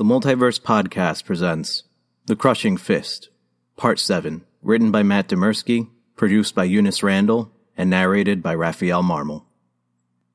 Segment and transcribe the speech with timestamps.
[0.00, 1.82] The Multiverse Podcast presents
[2.24, 3.28] The Crushing Fist,
[3.76, 9.44] Part 7, written by Matt Dymerski, produced by Eunice Randall, and narrated by Rafael Marmol.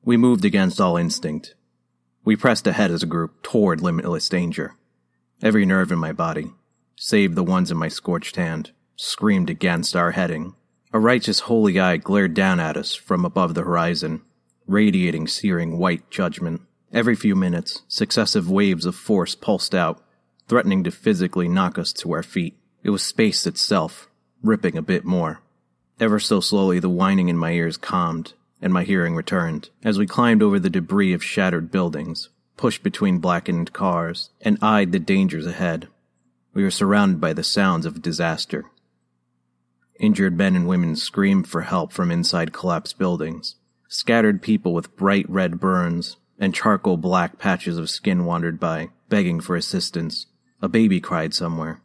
[0.04, 1.56] We moved against all instinct.
[2.24, 4.76] We pressed ahead as a group toward limitless danger.
[5.42, 6.52] Every nerve in my body,
[6.94, 10.54] save the ones in my scorched hand, screamed against our heading.
[10.92, 14.22] A righteous holy eye glared down at us from above the horizon,
[14.68, 16.62] radiating searing white judgment.
[16.92, 20.02] Every few minutes, successive waves of force pulsed out,
[20.48, 22.56] threatening to physically knock us to our feet.
[22.84, 24.08] It was space itself,
[24.42, 25.40] ripping a bit more.
[25.98, 30.06] Ever so slowly, the whining in my ears calmed, and my hearing returned as we
[30.06, 35.46] climbed over the debris of shattered buildings, pushed between blackened cars, and eyed the dangers
[35.46, 35.88] ahead.
[36.54, 38.64] We were surrounded by the sounds of disaster.
[39.98, 43.56] Injured men and women screamed for help from inside collapsed buildings.
[43.88, 49.40] Scattered people with bright red burns and charcoal black patches of skin wandered by, begging
[49.40, 50.26] for assistance.
[50.60, 51.80] A baby cried somewhere,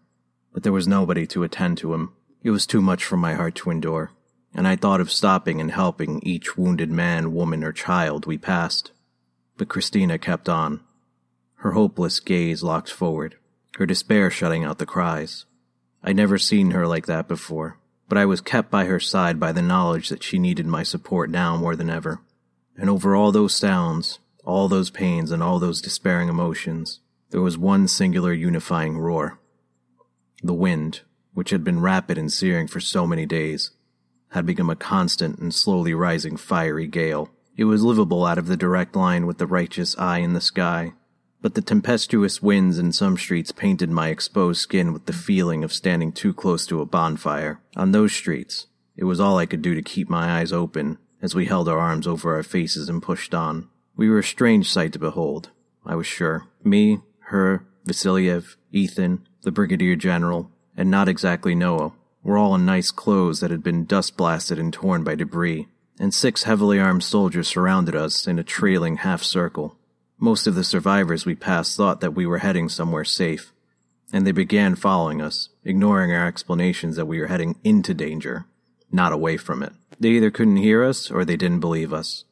[0.53, 2.13] but there was nobody to attend to him.
[2.43, 4.11] It was too much for my heart to endure,
[4.53, 8.91] and I thought of stopping and helping each wounded man, woman, or child we passed.
[9.57, 10.81] But Christina kept on,
[11.55, 13.35] her hopeless gaze locked forward,
[13.77, 15.45] her despair shutting out the cries.
[16.03, 17.77] I'd never seen her like that before,
[18.09, 21.29] but I was kept by her side by the knowledge that she needed my support
[21.29, 22.19] now more than ever.
[22.75, 27.57] And over all those sounds, all those pains and all those despairing emotions, there was
[27.57, 29.39] one singular unifying roar.
[30.43, 31.01] The wind,
[31.33, 33.71] which had been rapid and searing for so many days,
[34.29, 37.29] had become a constant and slowly rising fiery gale.
[37.55, 40.93] It was livable out of the direct line with the righteous eye in the sky,
[41.41, 45.73] but the tempestuous winds in some streets painted my exposed skin with the feeling of
[45.73, 47.59] standing too close to a bonfire.
[47.75, 51.35] On those streets, it was all I could do to keep my eyes open as
[51.35, 53.67] we held our arms over our faces and pushed on.
[53.95, 55.49] We were a strange sight to behold,
[55.85, 56.47] I was sure.
[56.63, 62.91] Me, her, Vasiliev, Ethan, the Brigadier General, and not exactly Noah, were all in nice
[62.91, 65.67] clothes that had been dust blasted and torn by debris,
[65.99, 69.77] and six heavily armed soldiers surrounded us in a trailing half circle.
[70.17, 73.51] Most of the survivors we passed thought that we were heading somewhere safe,
[74.13, 78.45] and they began following us, ignoring our explanations that we were heading into danger,
[78.91, 79.73] not away from it.
[79.99, 82.25] They either couldn't hear us or they didn't believe us.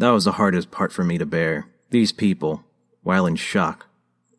[0.00, 1.66] That was the hardest part for me to bear.
[1.90, 2.64] These people,
[3.02, 3.84] while in shock,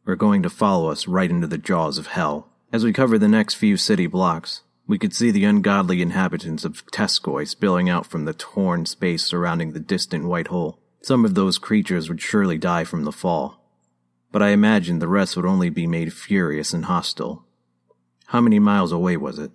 [0.05, 2.49] were going to follow us right into the jaws of hell.
[2.73, 6.83] As we covered the next few city blocks, we could see the ungodly inhabitants of
[6.87, 10.79] Teskoy spilling out from the torn space surrounding the distant white hole.
[11.03, 13.63] Some of those creatures would surely die from the fall,
[14.31, 17.45] but I imagined the rest would only be made furious and hostile.
[18.25, 19.51] How many miles away was it?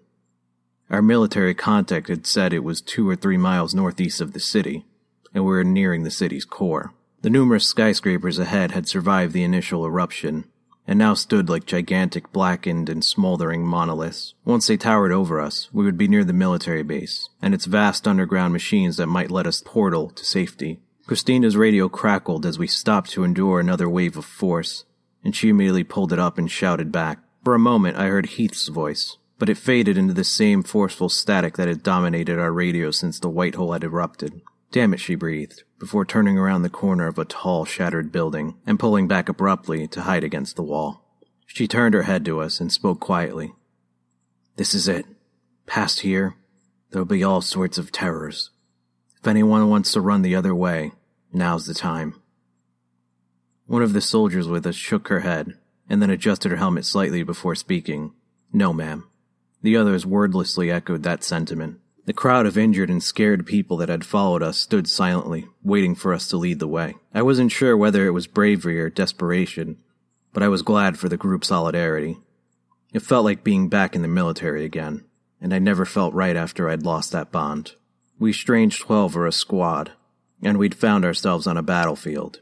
[0.88, 4.84] Our military contact had said it was two or three miles northeast of the city,
[5.36, 6.94] and we were nearing the city's core.
[7.20, 10.46] The numerous skyscrapers ahead had survived the initial eruption,
[10.86, 14.32] and now stood like gigantic blackened and smoldering monoliths.
[14.46, 18.08] Once they towered over us, we would be near the military base, and its vast
[18.08, 20.80] underground machines that might let us portal to safety.
[21.06, 24.86] Christina's radio crackled as we stopped to endure another wave of force,
[25.22, 27.18] and she immediately pulled it up and shouted back.
[27.44, 31.58] For a moment I heard Heath's voice, but it faded into the same forceful static
[31.58, 34.40] that had dominated our radio since the white hole had erupted.
[34.76, 38.78] Damn it, she breathed, before turning around the corner of a tall, shattered building and
[38.78, 41.02] pulling back abruptly to hide against the wall.
[41.46, 43.54] She turned her head to us and spoke quietly.
[44.56, 45.06] This is it.
[45.64, 46.36] Past here,
[46.90, 48.50] there'll be all sorts of terrors.
[49.18, 50.92] If anyone wants to run the other way,
[51.32, 52.20] now's the time.
[53.64, 55.54] One of the soldiers with us shook her head
[55.88, 58.12] and then adjusted her helmet slightly before speaking.
[58.52, 59.08] No, ma'am.
[59.62, 61.80] The others wordlessly echoed that sentiment.
[62.06, 66.14] The crowd of injured and scared people that had followed us stood silently, waiting for
[66.14, 66.94] us to lead the way.
[67.12, 69.78] I wasn't sure whether it was bravery or desperation,
[70.32, 72.18] but I was glad for the group solidarity.
[72.92, 75.04] It felt like being back in the military again,
[75.40, 77.72] and I never felt right after I'd lost that bond.
[78.20, 79.90] We Strange Twelve were a squad,
[80.40, 82.40] and we'd found ourselves on a battlefield,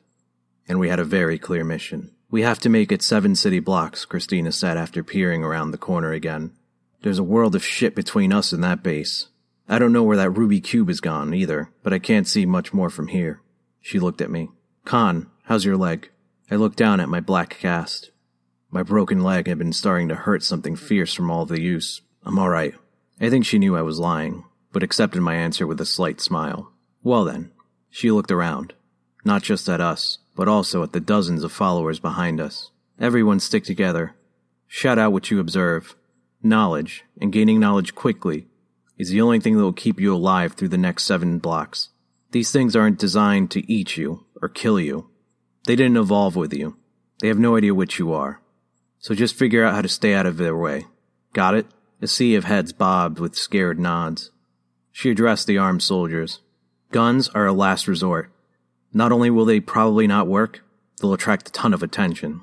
[0.68, 2.10] and we had a very clear mission.
[2.30, 6.12] We have to make it seven city blocks, Christina said after peering around the corner
[6.12, 6.52] again.
[7.00, 9.28] There's a world of shit between us and that base,
[9.68, 12.74] I don't know where that ruby cube is gone either, but I can't see much
[12.74, 13.40] more from here.
[13.80, 14.50] She looked at me.
[14.84, 16.10] Conn, how's your leg?
[16.50, 18.10] I looked down at my black cast.
[18.70, 22.02] My broken leg had been starting to hurt something fierce from all the use.
[22.24, 22.74] I'm alright.
[23.20, 26.72] I think she knew I was lying, but accepted my answer with a slight smile.
[27.02, 27.52] Well then,
[27.88, 28.74] she looked around,
[29.24, 32.70] not just at us, but also at the dozens of followers behind us.
[33.00, 34.14] Everyone stick together.
[34.66, 35.94] Shout out what you observe.
[36.42, 38.46] Knowledge, and gaining knowledge quickly,
[38.98, 41.90] is the only thing that will keep you alive through the next seven blocks.
[42.30, 45.08] These things aren't designed to eat you or kill you.
[45.66, 46.76] They didn't evolve with you.
[47.20, 48.40] They have no idea what you are.
[48.98, 50.86] So just figure out how to stay out of their way.
[51.32, 51.66] Got it?
[52.00, 54.30] A sea of heads bobbed with scared nods.
[54.92, 56.40] She addressed the armed soldiers.
[56.90, 58.30] Guns are a last resort.
[58.92, 60.60] Not only will they probably not work,
[61.00, 62.42] they'll attract a ton of attention.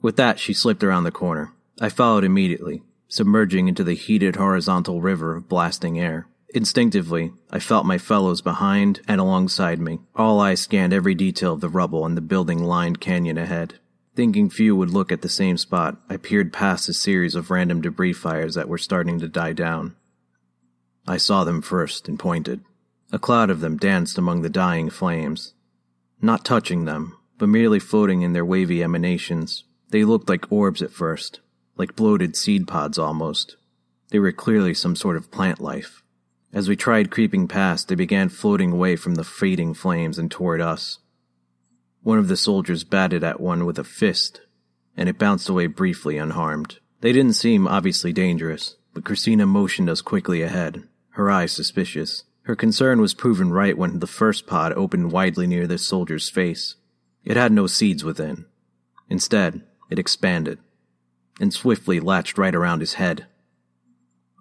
[0.00, 1.52] With that, she slipped around the corner.
[1.80, 6.26] I followed immediately, submerging into the heated horizontal river of blasting air.
[6.54, 9.98] Instinctively, I felt my fellows behind and alongside me.
[10.14, 13.80] All eyes scanned every detail of the rubble and the building lined canyon ahead.
[14.14, 17.80] Thinking few would look at the same spot, I peered past a series of random
[17.80, 19.96] debris fires that were starting to die down.
[21.08, 22.60] I saw them first and pointed.
[23.10, 25.54] A cloud of them danced among the dying flames.
[26.22, 29.64] Not touching them, but merely floating in their wavy emanations.
[29.90, 31.40] They looked like orbs at first,
[31.76, 33.56] like bloated seed pods almost.
[34.10, 36.02] They were clearly some sort of plant life.
[36.52, 40.60] As we tried creeping past, they began floating away from the fading flames and toward
[40.60, 41.00] us.
[42.02, 44.40] One of the soldiers batted at one with a fist,
[44.96, 46.78] and it bounced away briefly unharmed.
[47.00, 52.24] They didn't seem obviously dangerous, but Christina motioned us quickly ahead, her eyes suspicious.
[52.42, 56.76] Her concern was proven right when the first pod opened widely near the soldier's face.
[57.24, 58.44] It had no seeds within.
[59.08, 60.58] Instead, it expanded,
[61.40, 63.26] and swiftly latched right around his head.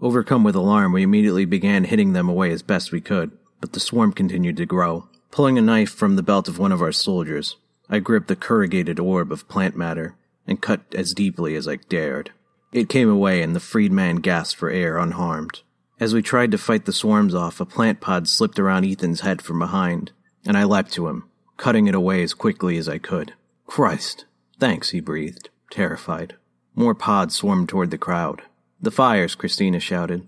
[0.01, 3.31] Overcome with alarm, we immediately began hitting them away as best we could,
[3.61, 5.07] but the swarm continued to grow.
[5.31, 7.55] Pulling a knife from the belt of one of our soldiers,
[7.89, 12.31] I gripped the corrugated orb of plant matter and cut as deeply as I dared.
[12.71, 15.61] It came away, and the freed man gasped for air unharmed.
[15.99, 19.41] As we tried to fight the swarms off, a plant pod slipped around Ethan's head
[19.41, 20.11] from behind,
[20.45, 23.33] and I leapt to him, cutting it away as quickly as I could.
[23.67, 24.25] Christ!
[24.59, 26.35] Thanks, he breathed, terrified.
[26.75, 28.41] More pods swarmed toward the crowd.
[28.81, 30.27] The fires, Christina shouted.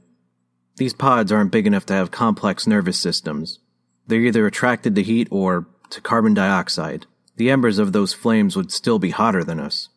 [0.77, 3.59] These pods aren't big enough to have complex nervous systems.
[4.07, 7.06] They're either attracted to heat or to carbon dioxide.
[7.38, 9.89] The embers of those flames would still be hotter than us.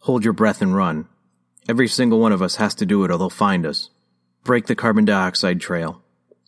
[0.00, 1.08] Hold your breath and run.
[1.68, 3.90] Every single one of us has to do it or they'll find us.
[4.44, 6.02] Break the carbon dioxide trail.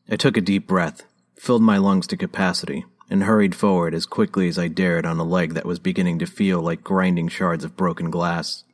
[0.08, 1.02] I took a deep breath,
[1.36, 5.24] filled my lungs to capacity, and hurried forward as quickly as I dared on a
[5.24, 8.64] leg that was beginning to feel like grinding shards of broken glass.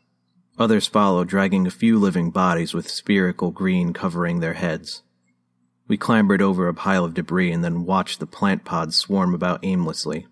[0.59, 5.03] Others followed, dragging a few living bodies with spherical green covering their heads.
[5.89, 9.65] We clambered over a pile of debris and then watched the plant pods swarm about
[9.65, 10.27] aimlessly,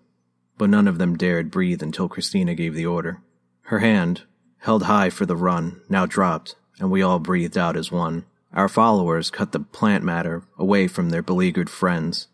[0.57, 3.21] but none of them dared breathe until Christina gave the order.
[3.63, 4.23] Her hand,
[4.59, 8.25] held high for the run, now dropped, and we all breathed out as one.
[8.53, 12.27] Our followers cut the plant matter away from their beleaguered friends,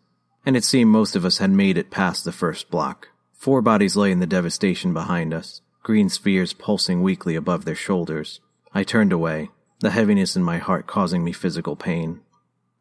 [0.46, 3.08] and it seemed most of us had made it past the first block.
[3.32, 8.40] Four bodies lay in the devastation behind us, green spheres pulsing weakly above their shoulders.
[8.72, 9.50] I turned away,
[9.80, 12.20] the heaviness in my heart causing me physical pain.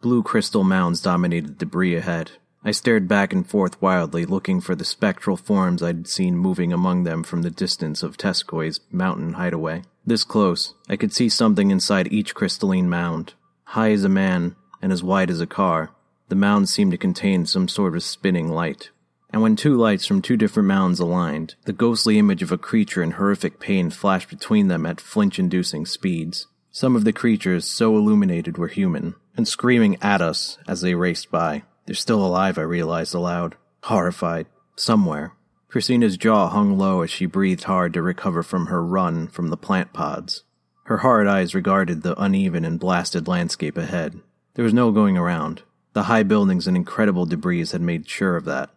[0.01, 2.31] Blue crystal mounds dominated debris ahead.
[2.63, 7.04] I stared back and forth wildly, looking for the spectral forms I'd seen moving among
[7.04, 9.84] them from the distance of Tescoy's mountain hideaway.
[10.06, 13.34] This close, I could see something inside each crystalline mound.
[13.63, 15.92] High as a man and as wide as a car,
[16.28, 18.92] the mounds seemed to contain some sort of spinning light.
[19.31, 23.03] And when two lights from two different mounds aligned, the ghostly image of a creature
[23.03, 26.47] in horrific pain flashed between them at flinch inducing speeds.
[26.71, 31.29] Some of the creatures so illuminated were human, and screaming at us as they raced
[31.29, 31.63] by.
[31.85, 35.33] They're still alive, I realized aloud, horrified, somewhere.
[35.67, 39.57] Christina's jaw hung low as she breathed hard to recover from her run from the
[39.57, 40.43] plant pods.
[40.86, 44.19] Her hard eyes regarded the uneven and blasted landscape ahead.
[44.55, 45.62] There was no going around.
[45.93, 48.71] The high buildings and incredible debris had made sure of that.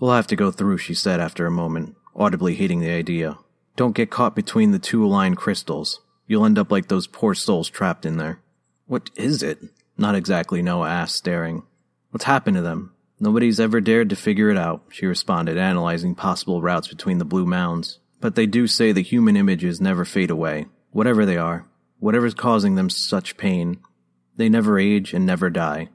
[0.00, 3.38] We'll have to go through, she said after a moment, audibly hating the idea.
[3.76, 6.00] Don't get caught between the two aligned crystals.
[6.26, 8.40] You'll end up like those poor souls trapped in there.
[8.86, 9.58] What is it?
[9.96, 11.64] Not exactly, Noah asked, staring.
[12.10, 12.92] What's happened to them?
[13.20, 17.46] Nobody's ever dared to figure it out, she responded, analyzing possible routes between the blue
[17.46, 17.98] mounds.
[18.20, 20.66] But they do say the human images never fade away.
[20.90, 21.66] Whatever they are,
[21.98, 23.78] whatever's causing them such pain,
[24.36, 25.88] they never age and never die.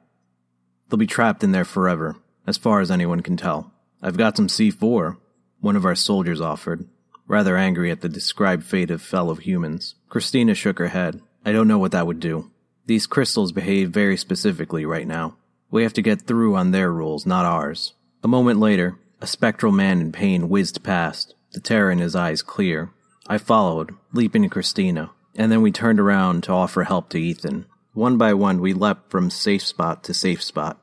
[0.89, 3.72] They'll be trapped in there forever, as far as anyone can tell.
[4.03, 5.17] I've got some C4,
[5.61, 6.87] one of our soldiers offered
[7.27, 9.95] rather angry at the described fate of fellow humans.
[10.09, 11.21] Christina shook her head.
[11.45, 12.51] I don't know what that would do.
[12.85, 15.37] These crystals behave very specifically right now.
[15.71, 17.93] We have to get through on their rules, not ours.
[18.23, 22.41] A moment later, a spectral man in pain whizzed past, the terror in his eyes
[22.41, 22.91] clear.
[23.27, 27.65] I followed, leaping to Christina, and then we turned around to offer help to Ethan.
[27.93, 30.81] One by one, we leapt from safe spot to safe spot,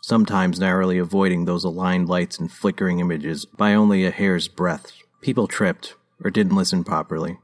[0.00, 4.92] sometimes narrowly avoiding those aligned lights and flickering images by only a hair's breadth.
[5.20, 7.38] People tripped, or didn't listen properly,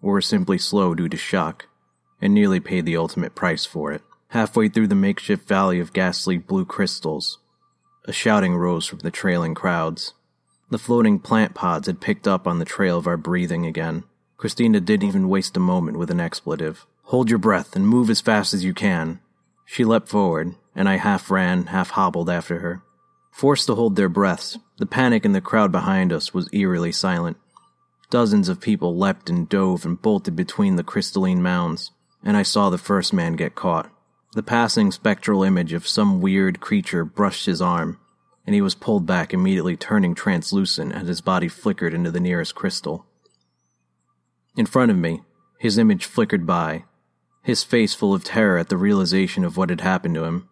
[0.00, 1.66] or were simply slow due to shock,
[2.20, 4.02] and nearly paid the ultimate price for it.
[4.28, 7.38] Halfway through the makeshift valley of ghastly blue crystals,
[8.04, 10.14] a shouting rose from the trailing crowds.
[10.70, 14.04] The floating plant pods had picked up on the trail of our breathing again.
[14.36, 16.86] Christina didn't even waste a moment with an expletive.
[17.04, 19.18] Hold your breath and move as fast as you can.
[19.66, 22.82] She leapt forward, and I half ran, half hobbled after her.
[23.30, 27.36] Forced to hold their breaths, the panic in the crowd behind us was eerily silent.
[28.10, 31.92] Dozens of people leapt and dove and bolted between the crystalline mounds,
[32.24, 33.90] and I saw the first man get caught.
[34.32, 37.98] The passing spectral image of some weird creature brushed his arm,
[38.46, 42.54] and he was pulled back, immediately turning translucent as his body flickered into the nearest
[42.54, 43.06] crystal.
[44.56, 45.22] In front of me,
[45.58, 46.84] his image flickered by,
[47.42, 50.48] his face full of terror at the realization of what had happened to him.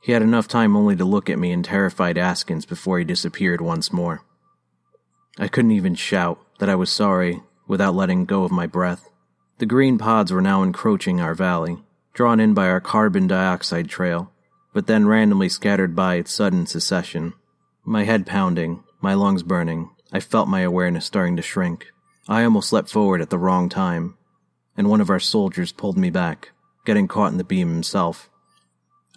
[0.00, 3.60] He had enough time only to look at me in terrified askance before he disappeared
[3.60, 4.22] once more.
[5.38, 9.08] I couldn't even shout that I was sorry without letting go of my breath.
[9.58, 11.78] The green pods were now encroaching our valley,
[12.12, 14.32] drawn in by our carbon dioxide trail,
[14.72, 17.34] but then randomly scattered by its sudden secession.
[17.84, 21.86] My head pounding, my lungs burning, I felt my awareness starting to shrink.
[22.28, 24.16] I almost leapt forward at the wrong time,
[24.76, 26.52] and one of our soldiers pulled me back,
[26.84, 28.28] getting caught in the beam himself.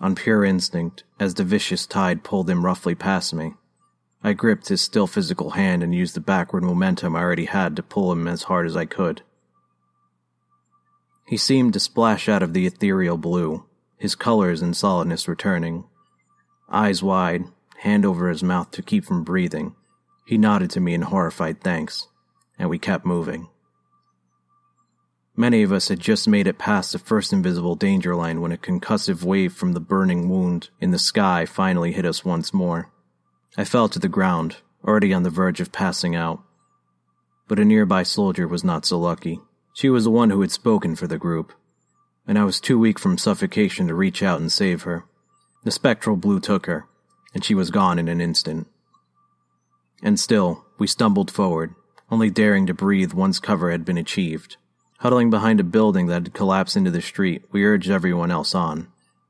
[0.02, 3.56] On pure instinct, as the vicious tide pulled him roughly past me,
[4.24, 7.84] I gripped his still physical hand and used the backward momentum I already had to
[7.84, 9.22] pull him as hard as I could.
[11.26, 13.66] He seemed to splash out of the ethereal blue,
[13.98, 15.86] his colors and solidness returning.
[16.70, 17.46] Eyes wide,
[17.80, 19.76] hand over his mouth to keep from breathing,
[20.26, 22.08] he nodded to me in horrified thanks,
[22.58, 23.48] and we kept moving.
[25.40, 28.58] Many of us had just made it past the first invisible danger line when a
[28.58, 32.92] concussive wave from the burning wound in the sky finally hit us once more.
[33.58, 36.42] I fell to the ground, already on the verge of passing out.
[37.48, 39.40] But a nearby soldier was not so lucky.
[39.74, 41.54] She was the one who had spoken for the group,
[42.28, 45.06] and I was too weak from suffocation to reach out and save her.
[45.64, 46.86] The spectral blue took her,
[47.34, 48.68] and she was gone in an instant.
[50.04, 51.76] And still, we stumbled forward,
[52.12, 54.58] only daring to breathe once cover had been achieved.
[55.00, 58.88] Huddling behind a building that had collapsed into the street, we urged everyone else on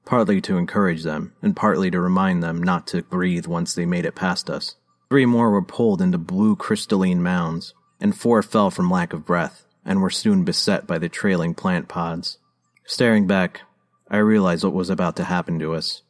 [0.10, 4.06] partly to encourage them, and partly to remind them not to breathe once they made
[4.06, 4.76] it past us.
[5.08, 9.68] Three more were pulled into blue crystalline mounds, and four fell from lack of breath,
[9.86, 12.40] and were soon beset by the trailing plant pods.
[12.86, 13.62] Staring back,
[14.10, 16.02] I realized what was about to happen to us.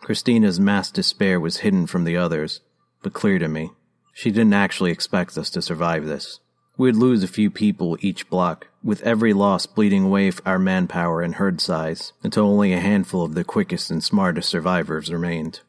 [0.00, 2.62] Christina's mass despair was hidden from the others,
[3.00, 3.70] but clear to me.
[4.12, 6.40] She didn't actually expect us to survive this.
[6.80, 11.34] We'd lose a few people each block, with every loss bleeding away our manpower and
[11.34, 15.60] herd size, until only a handful of the quickest and smartest survivors remained.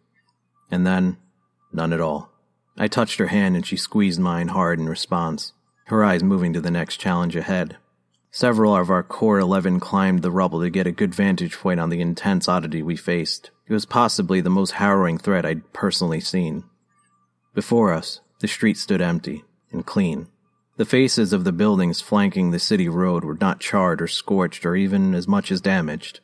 [0.71, 1.17] And then,
[1.73, 2.31] none at all.
[2.77, 5.51] I touched her hand and she squeezed mine hard in response,
[5.87, 7.75] her eyes moving to the next challenge ahead.
[8.31, 11.89] Several of our core 11 climbed the rubble to get a good vantage point on
[11.89, 13.51] the intense oddity we faced.
[13.67, 16.63] It was possibly the most harrowing threat I'd personally seen.
[17.53, 20.29] Before us, the street stood empty and clean.
[20.77, 24.75] The faces of the buildings flanking the city road were not charred or scorched or
[24.75, 26.21] even as much as damaged.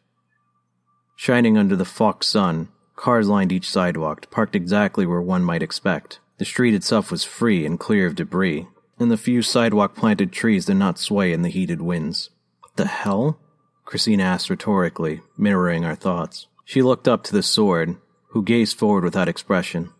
[1.16, 6.20] Shining under the fox sun, cars lined each sidewalk, parked exactly where one might expect.
[6.38, 8.68] The street itself was free and clear of debris,
[9.00, 12.30] and the few sidewalk planted trees did not sway in the heated winds.
[12.62, 13.40] What the hell?
[13.86, 16.48] Christina asked rhetorically, mirroring our thoughts.
[16.66, 17.98] She looked up to the sword,
[18.30, 19.92] who gazed forward without expression.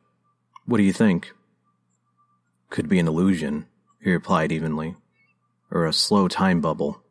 [0.66, 1.32] What do you think?
[2.70, 3.66] Could be an illusion,
[4.02, 4.96] he replied evenly.
[5.72, 7.02] Or a slow time bubble.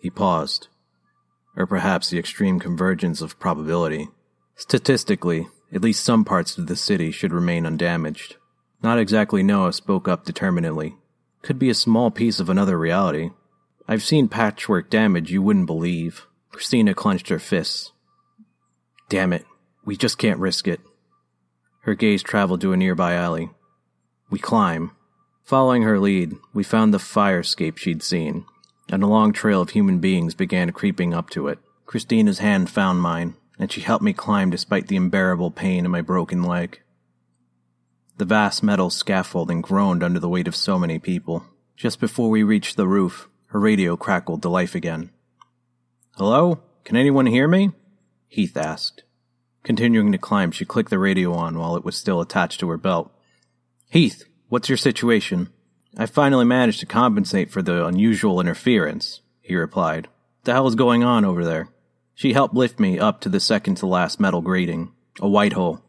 [0.00, 0.68] He paused.
[1.56, 4.08] Or perhaps the extreme convergence of probability.
[4.54, 8.36] Statistically, at least some parts of the city should remain undamaged.
[8.82, 10.96] Not exactly Noah spoke up determinedly.
[11.42, 13.30] Could be a small piece of another reality.
[13.88, 16.26] I've seen patchwork damage you wouldn't believe.
[16.50, 17.92] Christina clenched her fists.
[19.08, 19.44] Damn it,
[19.84, 20.80] we just can't risk it.
[21.82, 23.50] Her gaze traveled to a nearby alley.
[24.30, 24.90] We climb.
[25.46, 28.46] Following her lead, we found the fire escape she'd seen,
[28.88, 31.60] and a long trail of human beings began creeping up to it.
[31.84, 36.00] Christina's hand found mine, and she helped me climb despite the unbearable pain in my
[36.00, 36.80] broken leg.
[38.16, 41.44] The vast metal scaffolding groaned under the weight of so many people.
[41.76, 45.10] Just before we reached the roof, her radio crackled to life again.
[46.16, 46.58] Hello?
[46.82, 47.70] Can anyone hear me?
[48.26, 49.04] Heath asked.
[49.62, 52.76] Continuing to climb, she clicked the radio on while it was still attached to her
[52.76, 53.12] belt.
[53.90, 55.48] Heath, What's your situation?
[55.96, 60.08] I finally managed to compensate for the unusual interference, he replied.
[60.44, 61.68] The hell is going on over there?
[62.14, 64.92] She helped lift me up to the second to last metal grating.
[65.20, 65.82] A white hole.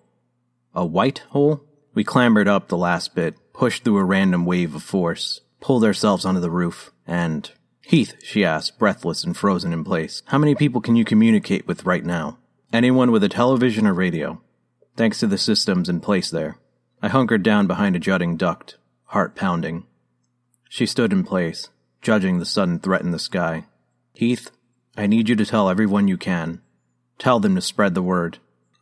[0.73, 1.63] A white hole?
[1.93, 6.25] We clambered up the last bit, pushed through a random wave of force, pulled ourselves
[6.25, 7.51] onto the roof, and.
[7.81, 11.85] Heath, she asked, breathless and frozen in place, how many people can you communicate with
[11.85, 12.37] right now?
[12.73, 14.41] Anyone with a television or radio.
[14.95, 16.57] Thanks to the systems in place there.
[17.01, 19.85] I hunkered down behind a jutting duct, heart pounding.
[20.67, 21.69] She stood in place,
[22.01, 23.65] judging the sudden threat in the sky.
[24.13, 24.49] Heath,
[24.97, 26.61] I need you to tell everyone you can.
[27.19, 28.39] Tell them to spread the word.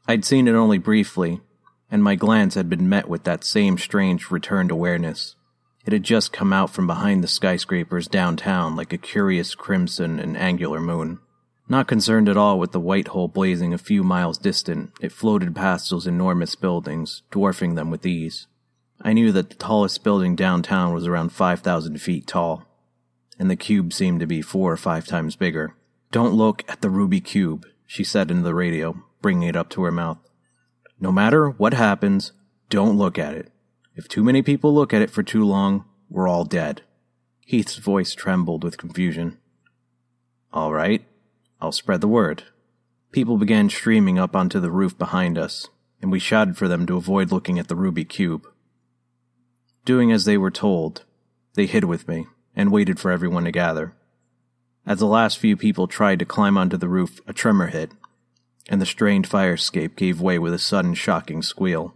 [0.08, 1.42] I'd seen it only briefly,
[1.92, 5.36] and my glance had been met with that same strange returned awareness.
[5.86, 10.38] It had just come out from behind the skyscrapers downtown like a curious crimson and
[10.38, 11.20] angular moon.
[11.68, 15.56] Not concerned at all with the white hole blazing a few miles distant, it floated
[15.56, 18.46] past those enormous buildings, dwarfing them with ease.
[19.02, 22.66] I knew that the tallest building downtown was around 5,000 feet tall,
[23.40, 25.76] and the cube seemed to be four or five times bigger.
[26.12, 29.84] Don't look at the ruby cube, she said into the radio, bringing it up to
[29.84, 30.20] her mouth.
[31.00, 32.32] No matter what happens,
[32.70, 33.52] don't look at it.
[33.96, 36.84] If too many people look at it for too long, we're all dead.
[37.40, 39.38] Heath's voice trembled with confusion.
[40.54, 41.06] All right,
[41.62, 42.44] I'll spread the word.
[43.12, 45.70] People began streaming up onto the roof behind us,
[46.02, 48.48] and we shouted for them to avoid looking at the ruby cube.
[49.86, 51.06] Doing as they were told,
[51.54, 53.94] they hid with me and waited for everyone to gather.
[54.86, 57.92] As the last few people tried to climb onto the roof, a tremor hit,
[58.70, 61.96] and the strained fire escape gave way with a sudden shocking squeal.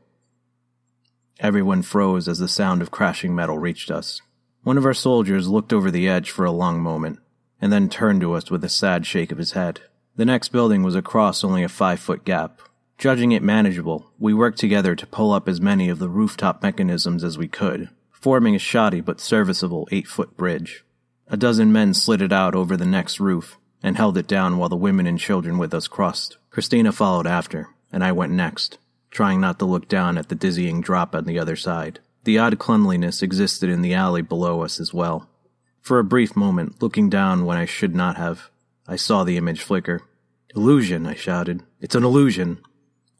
[1.39, 4.21] Everyone froze as the sound of crashing metal reached us.
[4.63, 7.19] One of our soldiers looked over the edge for a long moment,
[7.61, 9.81] and then turned to us with a sad shake of his head.
[10.15, 12.61] The next building was across only a five foot gap,
[12.99, 17.23] Judging it manageable, we worked together to pull up as many of the rooftop mechanisms
[17.23, 20.83] as we could, forming a shoddy but serviceable eight foot bridge.
[21.29, 24.67] A dozen men slid it out over the next roof and held it down while
[24.67, 26.35] the women and children with us crossed.
[26.49, 28.77] Christina followed after, and I went next,
[29.11, 31.99] trying not to look down at the dizzying drop on the other side.
[32.25, 35.28] The odd cleanliness existed in the alley below us as well.
[35.81, 38.49] For a brief moment, looking down when I should not have,
[38.87, 40.01] I saw the image flicker.
[40.55, 41.63] Illusion, I shouted.
[41.79, 42.59] It's an illusion.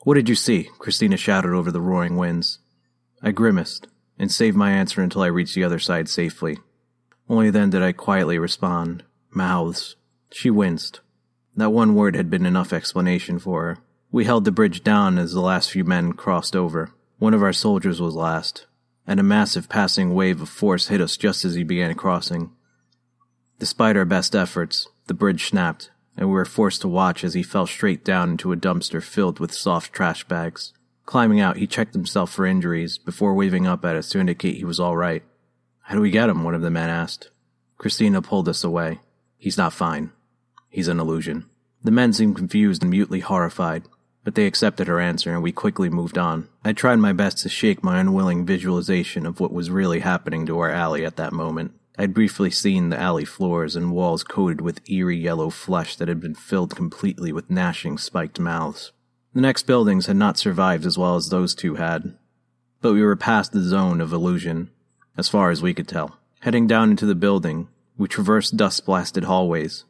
[0.03, 0.69] What did you see?
[0.79, 2.59] Christina shouted over the roaring winds.
[3.21, 3.87] I grimaced
[4.17, 6.57] and saved my answer until I reached the other side safely.
[7.29, 9.03] Only then did I quietly respond.
[9.31, 9.95] Mouths.
[10.31, 11.01] She winced.
[11.55, 13.77] That one word had been enough explanation for her.
[14.11, 16.91] We held the bridge down as the last few men crossed over.
[17.19, 18.65] One of our soldiers was last,
[19.09, 22.51] and a massive passing wave of force hit us just as he began crossing.
[23.57, 27.41] Despite our best efforts, the bridge snapped, and we were forced to watch as he
[27.41, 30.73] fell straight down into a dumpster filled with soft trash bags.
[31.07, 34.63] Climbing out, he checked himself for injuries before waving up at us to indicate he
[34.63, 35.23] was all right.
[35.81, 36.43] How do we get him?
[36.43, 37.31] One of the men asked.
[37.79, 38.99] Christina pulled us away.
[39.39, 40.11] He's not fine.
[40.69, 41.45] He's an illusion.
[41.83, 43.85] The men seemed confused and mutely horrified,
[44.23, 46.47] but they accepted her answer and we quickly moved on.
[46.63, 50.59] I tried my best to shake my unwilling visualization of what was really happening to
[50.59, 51.71] our alley at that moment.
[51.97, 56.19] I'd briefly seen the alley floors and walls coated with eerie yellow flesh that had
[56.19, 58.91] been filled completely with gnashing, spiked mouths.
[59.33, 62.17] The next buildings had not survived as well as those two had,
[62.81, 64.69] but we were past the zone of illusion,
[65.17, 66.17] as far as we could tell.
[66.41, 67.67] Heading down into the building,
[67.97, 69.85] we traversed dust blasted hallways,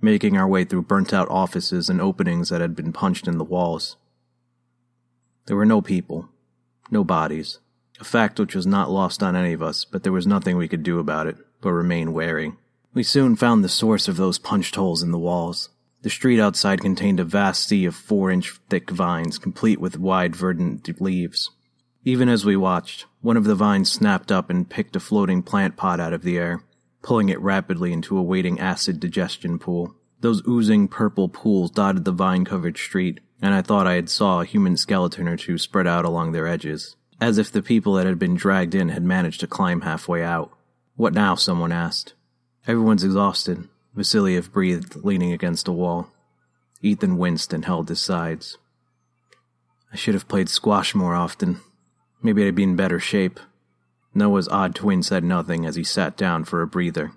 [0.00, 3.44] making our way through burnt out offices and openings that had been punched in the
[3.44, 3.96] walls.
[5.50, 6.28] There were no people,
[6.92, 7.58] no bodies,
[7.98, 10.68] a fact which was not lost on any of us, but there was nothing we
[10.68, 12.52] could do about it but remain wary.
[12.94, 15.70] We soon found the source of those punched holes in the walls.
[16.02, 20.36] The street outside contained a vast sea of four inch thick vines, complete with wide
[20.36, 21.50] verdant leaves.
[22.04, 25.76] Even as we watched, one of the vines snapped up and picked a floating plant
[25.76, 26.62] pot out of the air,
[27.02, 29.96] pulling it rapidly into a waiting acid digestion pool.
[30.20, 34.40] Those oozing purple pools dotted the vine covered street, and I thought I had saw
[34.40, 38.06] a human skeleton or two spread out along their edges as if the people that
[38.06, 40.50] had been dragged in had managed to climb halfway out.
[40.96, 41.34] What now?
[41.34, 42.14] someone asked.
[42.66, 46.10] Everyone's exhausted, Vasiliev breathed, leaning against a wall.
[46.82, 48.56] Ethan winced and held his sides.
[49.92, 51.60] I should have played squash more often.
[52.22, 53.38] Maybe I'd be in better shape.
[54.14, 57.12] Noah's odd twin said nothing as he sat down for a breather.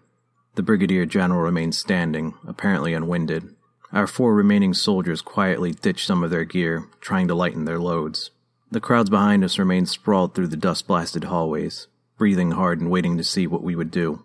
[0.56, 3.53] The brigadier general remained standing, apparently unwinded.
[3.94, 8.32] Our four remaining soldiers quietly ditched some of their gear, trying to lighten their loads.
[8.72, 11.86] The crowds behind us remained sprawled through the dust blasted hallways,
[12.18, 14.24] breathing hard and waiting to see what we would do.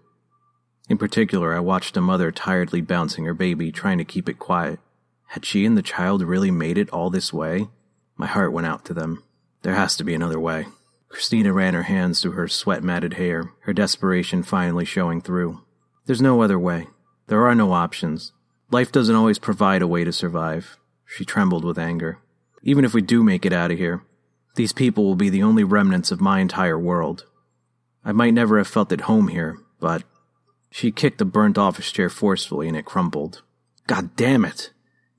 [0.88, 4.80] In particular, I watched a mother tiredly bouncing her baby, trying to keep it quiet.
[5.26, 7.68] Had she and the child really made it all this way?
[8.16, 9.22] My heart went out to them.
[9.60, 10.68] There has to be another way.
[11.10, 15.60] Christina ran her hands through her sweat matted hair, her desperation finally showing through.
[16.06, 16.86] There's no other way.
[17.26, 18.32] There are no options.
[18.70, 20.76] Life doesn't always provide a way to survive.
[21.06, 22.18] She trembled with anger.
[22.62, 24.02] Even if we do make it out of here,
[24.56, 27.24] these people will be the only remnants of my entire world.
[28.04, 30.02] I might never have felt at home here, but.
[30.70, 33.42] She kicked the burnt office chair forcefully and it crumpled.
[33.86, 34.70] God damn it!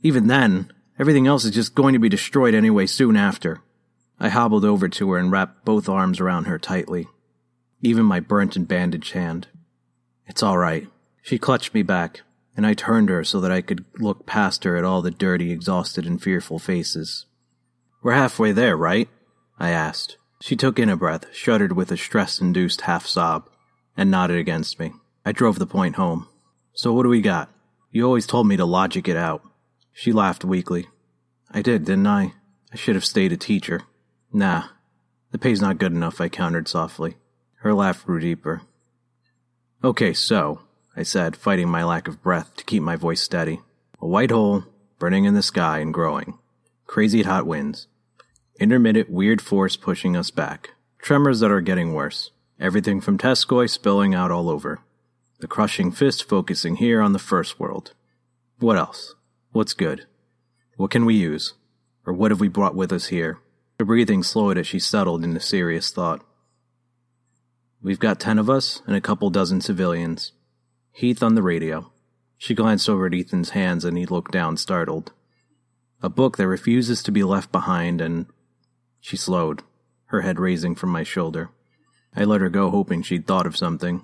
[0.04, 3.62] Even then, everything else is just going to be destroyed anyway soon after.
[4.20, 7.08] I hobbled over to her and wrapped both arms around her tightly,
[7.82, 9.48] even my burnt and bandaged hand.
[10.28, 10.88] It's all right.
[11.24, 12.22] She clutched me back,
[12.60, 15.50] and I turned her so that I could look past her at all the dirty,
[15.50, 17.26] exhausted, and fearful faces.
[18.04, 19.08] We're halfway there, right?
[19.58, 20.18] I asked.
[20.42, 23.50] She took in a breath, shuddered with a stress induced half sob,
[23.96, 24.92] and nodded against me.
[25.26, 26.28] I drove the point home.
[26.74, 27.50] So what do we got?
[27.92, 29.42] You always told me to logic it out.
[29.94, 30.90] She laughed weakly.
[31.50, 32.34] I did, didn't I?
[32.74, 33.84] I should have stayed a teacher.
[34.34, 34.64] Nah,
[35.32, 37.16] the pay's not good enough, I countered softly.
[37.60, 38.64] Her laugh grew deeper.
[39.82, 40.64] Okay, so,
[41.00, 43.62] I said, fighting my lack of breath to keep my voice steady.
[44.02, 44.66] A white hole,
[45.00, 46.38] burning in the sky and growing.
[46.88, 47.88] Crazy hot winds.
[48.60, 50.72] Intermittent weird force pushing us back.
[50.98, 52.32] Tremors that are getting worse.
[52.60, 54.82] Everything from Teskoi spilling out all over.
[55.40, 57.94] The crushing fist focusing here on the first world.
[58.58, 59.16] What else?
[59.54, 60.06] What's good?
[60.76, 61.54] What can we use?
[62.06, 63.40] Or what have we brought with us here?
[63.80, 66.26] Her breathing slowed as she settled into serious thought.
[67.82, 70.34] We've got ten of us and a couple dozen civilians.
[71.00, 71.94] Heath on the radio.
[72.38, 75.14] She glanced over at Ethan's hands and he looked down, startled.
[76.02, 78.26] A book that refuses to be left behind, and
[79.00, 79.64] she slowed,
[80.08, 81.52] her head raising from my shoulder.
[82.14, 84.04] I let her go, hoping she'd thought of something.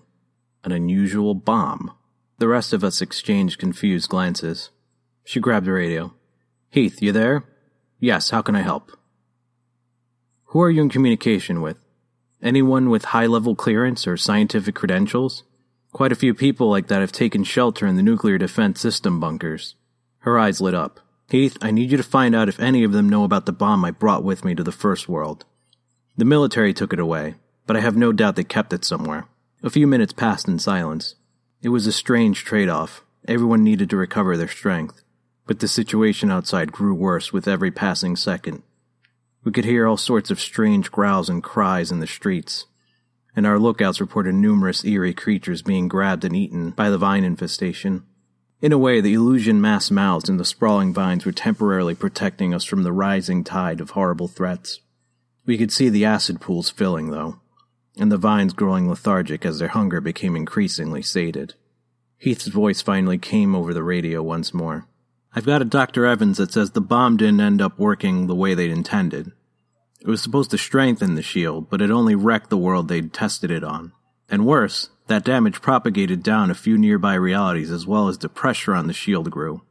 [0.64, 1.92] An unusual bomb.
[2.38, 4.70] The rest of us exchanged confused glances.
[5.26, 6.14] She grabbed the radio.
[6.70, 7.44] Heath, you there?
[8.00, 8.98] Yes, how can I help?
[10.46, 11.76] Who are you in communication with?
[12.42, 15.44] Anyone with high level clearance or scientific credentials?
[15.96, 19.76] Quite a few people like that have taken shelter in the nuclear defense system bunkers.
[20.20, 21.00] Her eyes lit up.
[21.30, 23.86] Heath, I need you to find out if any of them know about the bomb
[23.86, 25.46] I brought with me to the First World.
[26.18, 29.30] The military took it away, but I have no doubt they kept it somewhere.
[29.64, 31.16] A few minutes passed in silence.
[31.62, 33.02] It was a strange trade off.
[33.26, 35.02] Everyone needed to recover their strength,
[35.48, 38.64] but the situation outside grew worse with every passing second.
[39.46, 42.66] We could hear all sorts of strange growls and cries in the streets,
[43.36, 48.04] and our lookouts reported numerous eerie creatures being grabbed and eaten by the vine infestation.
[48.62, 52.64] In a way, the illusion mass mouths and the sprawling vines were temporarily protecting us
[52.64, 54.80] from the rising tide of horrible threats.
[55.46, 57.40] We could see the acid pools filling, though,
[57.98, 61.54] and the vines growing lethargic as their hunger became increasingly sated.
[62.18, 64.88] Heath's voice finally came over the radio once more.
[65.36, 66.06] I've got a Dr.
[66.06, 69.34] Evans that says the bomb didn't end up working the way they'd intended.
[70.06, 73.50] It was supposed to strengthen the shield, but it only wrecked the world they'd tested
[73.50, 73.92] it on.
[74.30, 78.76] And worse, that damage propagated down a few nearby realities as well as the pressure
[78.76, 79.64] on the shield grew.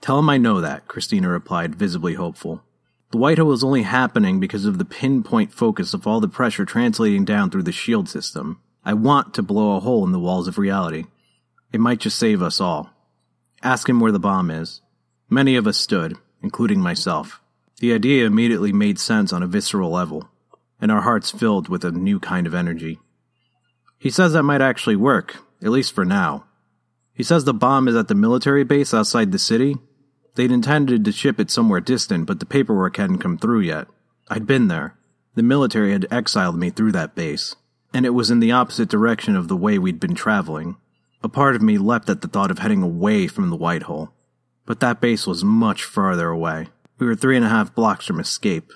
[0.00, 2.64] Tell him I know that, Christina replied, visibly hopeful.
[3.12, 6.64] The white hole is only happening because of the pinpoint focus of all the pressure
[6.64, 8.60] translating down through the shield system.
[8.84, 11.04] I want to blow a hole in the walls of reality.
[11.72, 12.90] It might just save us all.
[13.62, 14.80] Ask him where the bomb is.
[15.28, 17.40] Many of us stood, including myself.
[17.80, 20.28] The idea immediately made sense on a visceral level,
[20.82, 23.00] and our hearts filled with a new kind of energy.
[23.98, 26.44] He says that might actually work, at least for now.
[27.14, 29.78] He says the bomb is at the military base outside the city.
[30.34, 33.88] They'd intended to ship it somewhere distant, but the paperwork hadn't come through yet.
[34.28, 34.96] I'd been there.
[35.34, 37.56] The military had exiled me through that base,
[37.94, 40.76] and it was in the opposite direction of the way we'd been traveling.
[41.22, 44.12] A part of me leapt at the thought of heading away from the White Hole.
[44.66, 46.68] But that base was much farther away.
[47.00, 48.72] We were three and a half blocks from escape,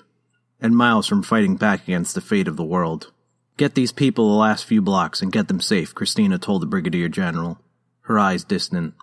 [0.59, 3.11] and miles from fighting back against the fate of the world.
[3.55, 7.07] Get these people the last few blocks and get them safe, Christina told the Brigadier
[7.07, 7.59] General,
[8.01, 8.95] her eyes distant.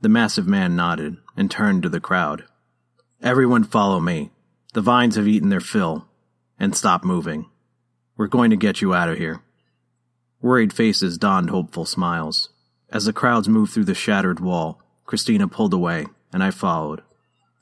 [0.00, 2.44] The massive man nodded and turned to the crowd.
[3.22, 4.30] Everyone follow me.
[4.72, 6.08] The vines have eaten their fill.
[6.58, 7.46] And stop moving.
[8.16, 9.42] We're going to get you out of here.
[10.40, 12.48] Worried faces donned hopeful smiles.
[12.90, 17.02] As the crowds moved through the shattered wall, Christina pulled away, and I followed.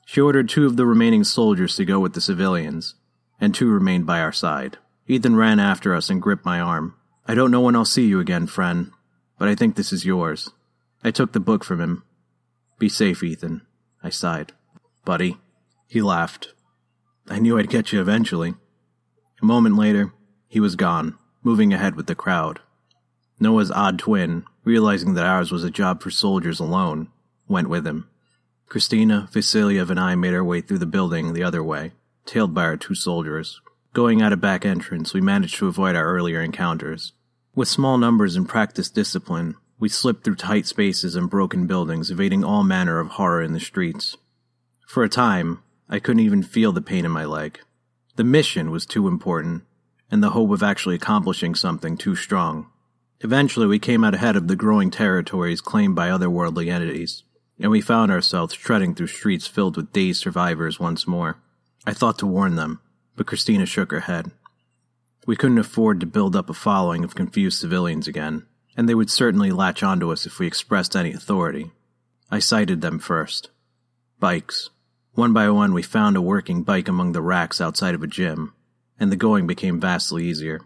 [0.09, 2.95] She ordered two of the remaining soldiers to go with the civilians,
[3.41, 4.77] and two remained by our side.
[5.05, 6.95] Ethan ran after us and gripped my arm.
[7.27, 8.91] I don't know when I'll see you again, friend,
[9.37, 10.49] but I think this is yours.
[11.03, 12.03] I took the book from him.
[12.79, 13.67] Be safe, Ethan.
[14.01, 14.53] I sighed.
[15.03, 15.39] Buddy.
[15.89, 16.53] He laughed.
[17.27, 18.53] I knew I'd get you eventually.
[19.41, 20.13] A moment later,
[20.47, 22.61] he was gone, moving ahead with the crowd.
[23.41, 27.09] Noah's odd twin, realizing that ours was a job for soldiers alone,
[27.49, 28.09] went with him.
[28.69, 31.93] Christina, Vasiliev, and I made our way through the building the other way,
[32.25, 33.61] tailed by our two soldiers.
[33.93, 37.13] Going out a back entrance, we managed to avoid our earlier encounters.
[37.55, 42.43] With small numbers and practiced discipline, we slipped through tight spaces and broken buildings, evading
[42.43, 44.17] all manner of horror in the streets.
[44.85, 47.59] For a time, I couldn't even feel the pain in my leg.
[48.17, 49.63] The mission was too important,
[50.11, 52.67] and the hope of actually accomplishing something too strong.
[53.21, 57.23] Eventually, we came out ahead of the growing territories claimed by otherworldly entities
[57.59, 61.37] and we found ourselves treading through streets filled with dazed survivors once more.
[61.85, 62.81] I thought to warn them,
[63.15, 64.31] but Christina shook her head.
[65.25, 68.45] We couldn't afford to build up a following of confused civilians again,
[68.77, 71.71] and they would certainly latch onto us if we expressed any authority.
[72.29, 73.49] I sighted them first.
[74.19, 74.69] Bikes.
[75.13, 78.53] One by one, we found a working bike among the racks outside of a gym,
[78.99, 80.61] and the going became vastly easier.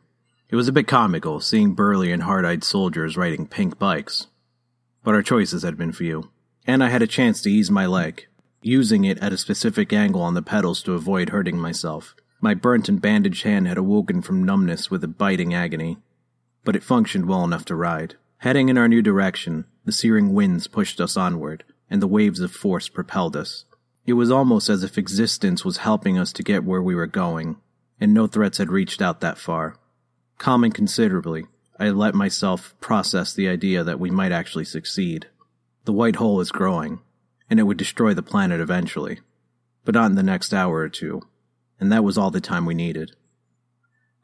[0.49, 4.27] It was a bit comical seeing burly and hard eyed soldiers riding pink bikes.
[5.04, 6.30] But our choices had been few,
[6.65, 8.28] and I had a chance to ease my leg,
[8.62, 12.15] using it at a specific angle on the pedals to avoid hurting myself.
[12.39, 15.97] My burnt and bandaged hand had awoken from numbness with a biting agony,
[16.63, 18.15] but it functioned well enough to ride.
[18.38, 22.52] Heading in our new direction, the searing winds pushed us onward, and the waves of
[22.52, 23.65] force propelled us.
[24.06, 27.58] It was almost as if existence was helping us to get where we were going,
[28.00, 29.76] and no threats had reached out that far.
[30.39, 31.45] Calming considerably,
[31.80, 35.28] I let myself process the idea that we might actually succeed.
[35.86, 37.00] The white hole was growing,
[37.50, 39.20] and it would destroy the planet eventually,
[39.84, 41.22] but not in the next hour or two,
[41.80, 43.15] and that was all the time we needed.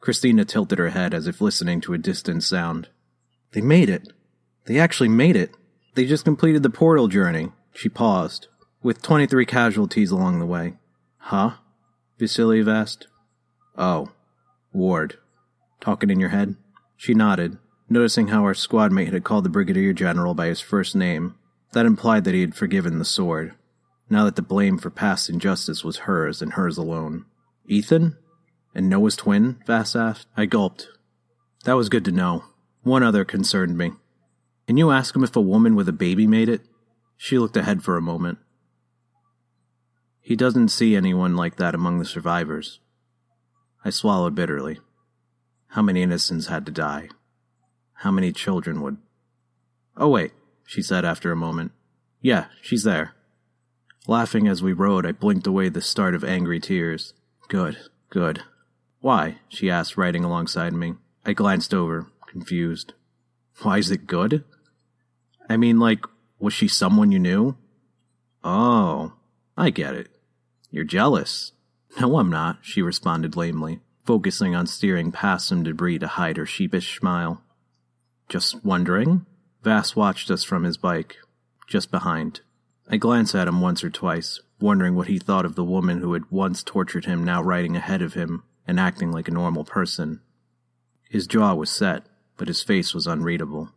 [0.00, 2.88] Christina tilted her head as if listening to a distant sound.
[3.52, 4.12] They made it.
[4.66, 5.50] They actually made it.
[5.94, 7.50] They just completed the portal journey.
[7.72, 8.46] She paused,
[8.82, 10.74] with 23 casualties along the way.
[11.18, 11.54] Huh?
[12.18, 13.08] Vasiliev asked.
[13.76, 14.12] Oh,
[14.72, 15.18] Ward.
[15.80, 16.56] Talking in your head?
[16.96, 20.94] She nodded, noticing how our squad mate had called the Brigadier General by his first
[20.94, 21.34] name.
[21.72, 23.54] That implied that he had forgiven the sword,
[24.10, 27.26] now that the blame for past injustice was hers and hers alone.
[27.66, 28.16] Ethan?
[28.74, 29.58] And Noah's twin?
[29.66, 30.28] Vass asked.
[30.36, 30.88] I gulped.
[31.64, 32.44] That was good to know.
[32.82, 33.92] One other concerned me.
[34.66, 36.62] Can you ask him if a woman with a baby made it?
[37.16, 38.38] She looked ahead for a moment.
[40.20, 42.80] He doesn't see anyone like that among the survivors.
[43.84, 44.78] I swallowed bitterly.
[45.68, 47.08] How many innocents had to die?
[47.94, 48.98] How many children would.
[49.96, 50.32] Oh, wait,
[50.68, 51.72] she said after a moment.
[52.20, 53.14] Yeah, she's there.
[54.06, 57.14] Laughing as we rode, I blinked away the start of angry tears.
[57.48, 57.78] Good,
[58.10, 58.42] good.
[59.00, 59.38] Why?
[59.48, 60.94] she asked, riding alongside me.
[61.24, 62.92] I glanced over, confused.
[63.62, 64.44] Why is it good?
[65.48, 66.04] I mean, like,
[66.38, 67.56] was she someone you knew?
[68.44, 69.14] Oh,
[69.56, 70.08] I get it.
[70.70, 71.52] You're jealous.
[71.98, 76.46] No, I'm not, she responded lamely focusing on steering past some debris to hide her
[76.46, 77.42] sheepish smile.
[78.30, 79.26] Just wondering?
[79.62, 81.16] Vass watched us from his bike,
[81.66, 82.40] just behind.
[82.88, 86.12] I glanced at him once or twice, wondering what he thought of the woman who
[86.12, 90.20] had once tortured him now riding ahead of him and acting like a normal person.
[91.08, 92.04] His jaw was set,
[92.36, 93.70] but his face was unreadable.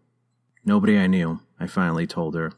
[0.64, 2.52] Nobody I knew, I finally told her,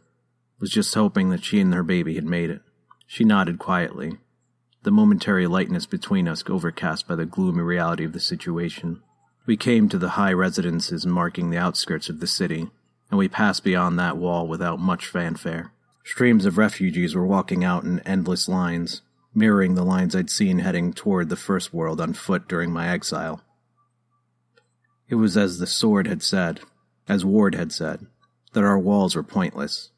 [0.59, 2.61] was just hoping that she and her baby had made it.
[3.07, 4.17] She nodded quietly,
[4.83, 9.01] the momentary lightness between us overcast by the gloomy reality of the situation.
[9.45, 12.69] We came to the high residences marking the outskirts of the city,
[13.13, 15.71] and we passed beyond that wall without much fanfare.
[16.03, 19.03] Streams of refugees were walking out in endless lines,
[19.35, 23.43] mirroring the lines I'd seen heading toward the First World on foot during my exile.
[25.07, 26.61] It was as the sword had said,
[27.07, 28.07] as Ward had said,
[28.53, 29.91] that our walls were pointless.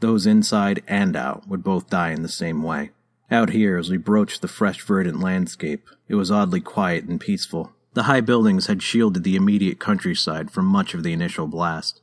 [0.00, 2.92] Those inside and out would both die in the same way.
[3.30, 7.74] Out here, as we broached the fresh verdant landscape, it was oddly quiet and peaceful.
[7.94, 12.00] The high buildings had shielded the immediate countryside from much of the initial blast,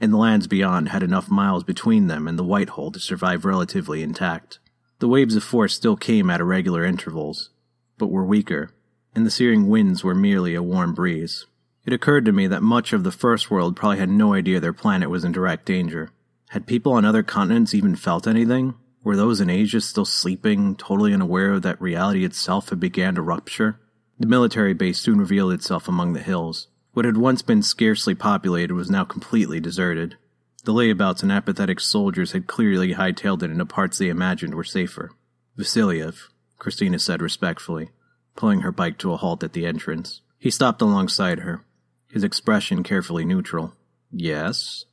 [0.00, 3.44] and the lands beyond had enough miles between them and the White Hole to survive
[3.44, 4.58] relatively intact.
[4.98, 7.50] The waves of force still came at irregular intervals,
[7.98, 8.70] but were weaker,
[9.14, 11.46] and the searing winds were merely a warm breeze.
[11.84, 14.72] It occurred to me that much of the First World probably had no idea their
[14.72, 16.10] planet was in direct danger.
[16.50, 18.74] Had people on other continents even felt anything?
[19.04, 23.80] Were those in Asia still sleeping, totally unaware that reality itself had began to rupture?
[24.18, 26.68] The military base soon revealed itself among the hills.
[26.92, 30.16] What had once been scarcely populated was now completely deserted.
[30.64, 35.12] The layabouts and apathetic soldiers had clearly hightailed it into parts they imagined were safer.
[35.56, 36.28] Vasiliev,
[36.58, 37.90] Christina said respectfully,
[38.34, 40.20] pulling her bike to a halt at the entrance.
[40.38, 41.64] He stopped alongside her,
[42.10, 43.74] his expression carefully neutral.
[44.10, 44.84] Yes?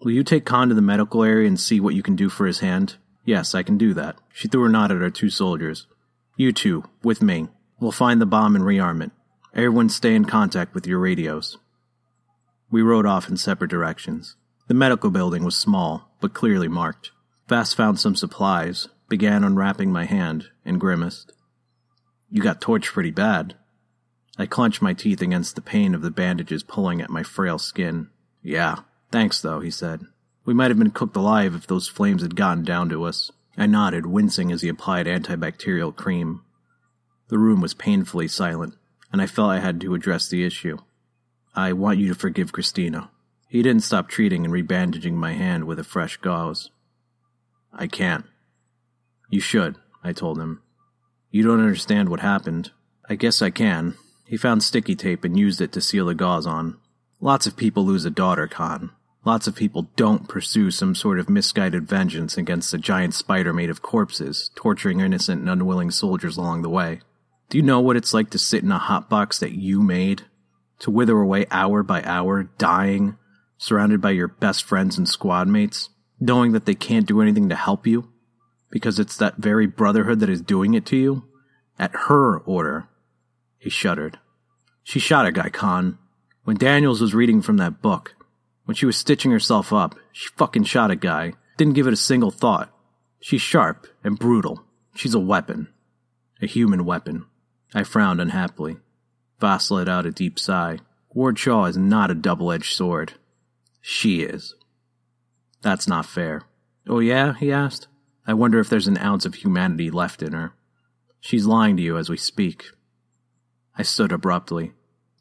[0.00, 2.46] Will you take Conn to the medical area and see what you can do for
[2.46, 2.96] his hand?
[3.24, 4.16] Yes, I can do that.
[4.32, 5.86] She threw a nod at our two soldiers.
[6.36, 7.48] You two, with me.
[7.80, 9.10] We'll find the bomb and rearm it.
[9.54, 11.58] Everyone stay in contact with your radios.
[12.70, 14.36] We rode off in separate directions.
[14.66, 17.10] The medical building was small, but clearly marked.
[17.48, 21.32] Vass found some supplies, began unwrapping my hand, and grimaced.
[22.30, 23.54] You got torched pretty bad.
[24.38, 28.08] I clenched my teeth against the pain of the bandages pulling at my frail skin.
[28.42, 28.80] Yeah,
[29.12, 30.00] thanks though, he said.
[30.44, 33.30] We might have been cooked alive if those flames had gotten down to us.
[33.56, 36.42] I nodded, wincing as he applied antibacterial cream.
[37.28, 38.74] The room was painfully silent,
[39.12, 40.78] and I felt I had to address the issue.
[41.54, 43.10] I want you to forgive Christina.
[43.48, 46.70] He didn't stop treating and rebandaging my hand with a fresh gauze.
[47.72, 48.24] I can't.
[49.30, 50.60] You should, I told him.
[51.30, 52.72] You don't understand what happened.
[53.08, 53.94] I guess I can.
[54.26, 56.78] He found sticky tape and used it to seal the gauze on.
[57.20, 58.90] Lots of people lose a daughter, Conn.
[59.24, 63.70] Lots of people don't pursue some sort of misguided vengeance against a giant spider made
[63.70, 67.00] of corpses, torturing innocent and unwilling soldiers along the way.
[67.54, 70.22] Do you know what it's like to sit in a hot box that you made?
[70.80, 73.16] To wither away hour by hour, dying,
[73.58, 75.88] surrounded by your best friends and squad mates,
[76.18, 78.10] knowing that they can't do anything to help you?
[78.72, 81.28] Because it's that very brotherhood that is doing it to you?
[81.78, 82.88] At her order.
[83.56, 84.18] He shuddered.
[84.82, 85.96] She shot a guy, Conn.
[86.42, 88.16] When Daniels was reading from that book,
[88.64, 91.34] when she was stitching herself up, she fucking shot a guy.
[91.56, 92.76] Didn't give it a single thought.
[93.20, 94.64] She's sharp and brutal.
[94.96, 95.68] She's a weapon.
[96.42, 97.26] A human weapon.
[97.74, 98.76] I frowned unhappily.
[99.40, 100.78] Vass let out a deep sigh.
[101.12, 103.14] Ward Shaw is not a double edged sword.
[103.80, 104.54] She is.
[105.60, 106.42] That's not fair.
[106.88, 107.34] Oh, yeah?
[107.34, 107.88] he asked.
[108.26, 110.54] I wonder if there's an ounce of humanity left in her.
[111.20, 112.64] She's lying to you as we speak.
[113.76, 114.72] I stood abruptly.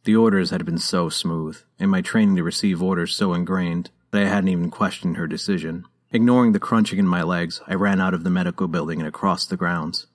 [0.04, 4.24] The orders had been so smooth, and my training to receive orders so ingrained, that
[4.24, 5.86] I hadn't even questioned her decision.
[6.12, 9.46] Ignoring the crunching in my legs, I ran out of the medical building and across
[9.46, 10.08] the grounds.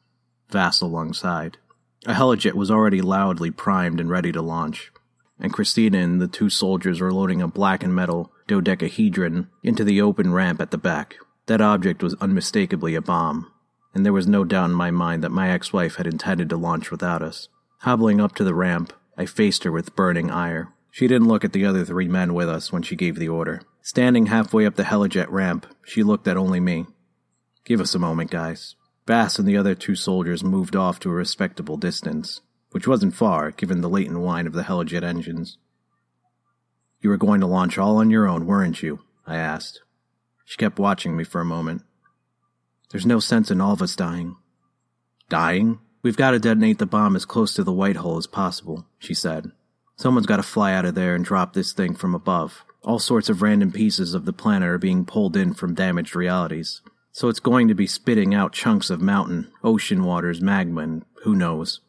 [0.51, 1.59] Vass alongside.
[2.07, 4.93] A helijet was already loudly primed and ready to launch,
[5.41, 10.01] and Christina and the two soldiers were loading a black and metal dodecahedron into the
[10.01, 11.17] open ramp at the back.
[11.47, 13.51] That object was unmistakably a bomb,
[13.95, 16.57] and there was no doubt in my mind that my ex wife had intended to
[16.57, 17.49] launch without us.
[17.81, 20.73] Hobbling up to the ramp, I faced her with burning ire.
[20.91, 23.63] She didn't look at the other three men with us when she gave the order.
[23.83, 26.87] Standing halfway up the helijet ramp, she looked at only me.
[27.65, 28.77] Give us a moment, guys.
[29.09, 32.43] Vass and the other two soldiers moved off to a respectable distance,
[32.73, 35.57] which wasn't far given the latent whine of the helijet engines.
[37.01, 39.01] You were going to launch all on your own, weren't you?
[39.27, 39.81] I asked.
[40.45, 41.85] She kept watching me for a moment.
[42.91, 44.37] There's no sense in all of us dying.
[45.31, 45.79] Dying?
[46.03, 49.15] We've got to detonate the bomb as close to the white hole as possible, she
[49.15, 49.53] said.
[49.97, 52.63] Someone's got to fly out of there and drop this thing from above.
[52.83, 56.83] All sorts of random pieces of the planet are being pulled in from damaged realities
[57.19, 61.35] so it's going to be spitting out chunks of mountain, ocean waters, magma, and who
[61.35, 61.81] knows.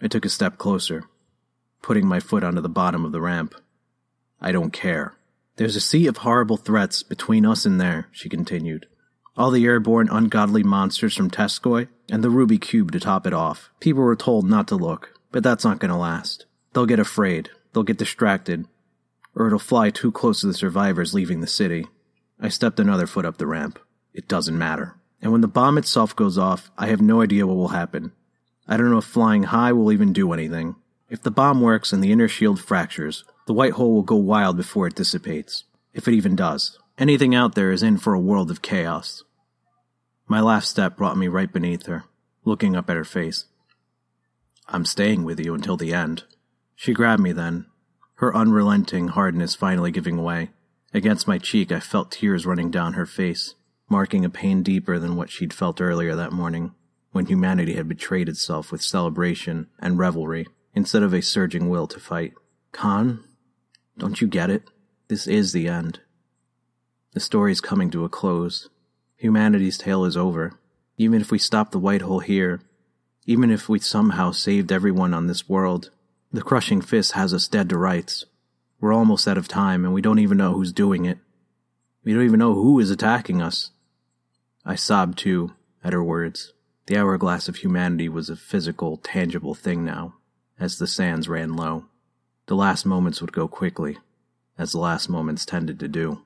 [0.00, 1.04] I took a step closer,
[1.82, 3.54] putting my foot onto the bottom of the ramp.
[4.40, 5.16] I don't care.
[5.56, 8.86] There's a sea of horrible threats between us and there, she continued.
[9.36, 13.68] All the airborne ungodly monsters from Teskoi, and the Ruby Cube to top it off.
[13.80, 16.46] People were told not to look, but that's not going to last.
[16.72, 18.64] They'll get afraid, they'll get distracted,
[19.34, 21.86] or it'll fly too close to the survivors leaving the city.
[22.40, 23.78] I stepped another foot up the ramp.
[24.18, 24.96] It doesn't matter.
[25.22, 28.10] And when the bomb itself goes off, I have no idea what will happen.
[28.66, 30.74] I don't know if flying high will even do anything.
[31.08, 34.56] If the bomb works and the inner shield fractures, the white hole will go wild
[34.56, 35.62] before it dissipates.
[35.94, 36.80] If it even does.
[36.98, 39.22] Anything out there is in for a world of chaos.
[40.26, 42.02] My last step brought me right beneath her,
[42.44, 43.44] looking up at her face.
[44.66, 46.24] I'm staying with you until the end.
[46.74, 47.66] She grabbed me then,
[48.14, 50.50] her unrelenting hardness finally giving way.
[50.92, 53.54] Against my cheek, I felt tears running down her face
[53.88, 56.72] marking a pain deeper than what she'd felt earlier that morning,
[57.12, 61.98] when humanity had betrayed itself with celebration and revelry instead of a surging will to
[61.98, 62.34] fight.
[62.72, 63.24] Conn,
[63.96, 64.62] don't you get it?
[65.08, 66.00] This is the end.
[67.14, 68.68] The story's coming to a close.
[69.16, 70.58] Humanity's tale is over.
[70.96, 72.60] Even if we stop the white hole here,
[73.26, 75.90] even if we somehow saved everyone on this world,
[76.32, 78.24] the crushing fist has us dead to rights.
[78.80, 81.18] We're almost out of time and we don't even know who's doing it.
[82.04, 83.70] We don't even know who is attacking us.
[84.68, 86.52] I sobbed too at her words.
[86.88, 90.16] The hourglass of humanity was a physical, tangible thing now,
[90.60, 91.86] as the sands ran low.
[92.48, 93.96] The last moments would go quickly,
[94.58, 96.22] as the last moments tended to do.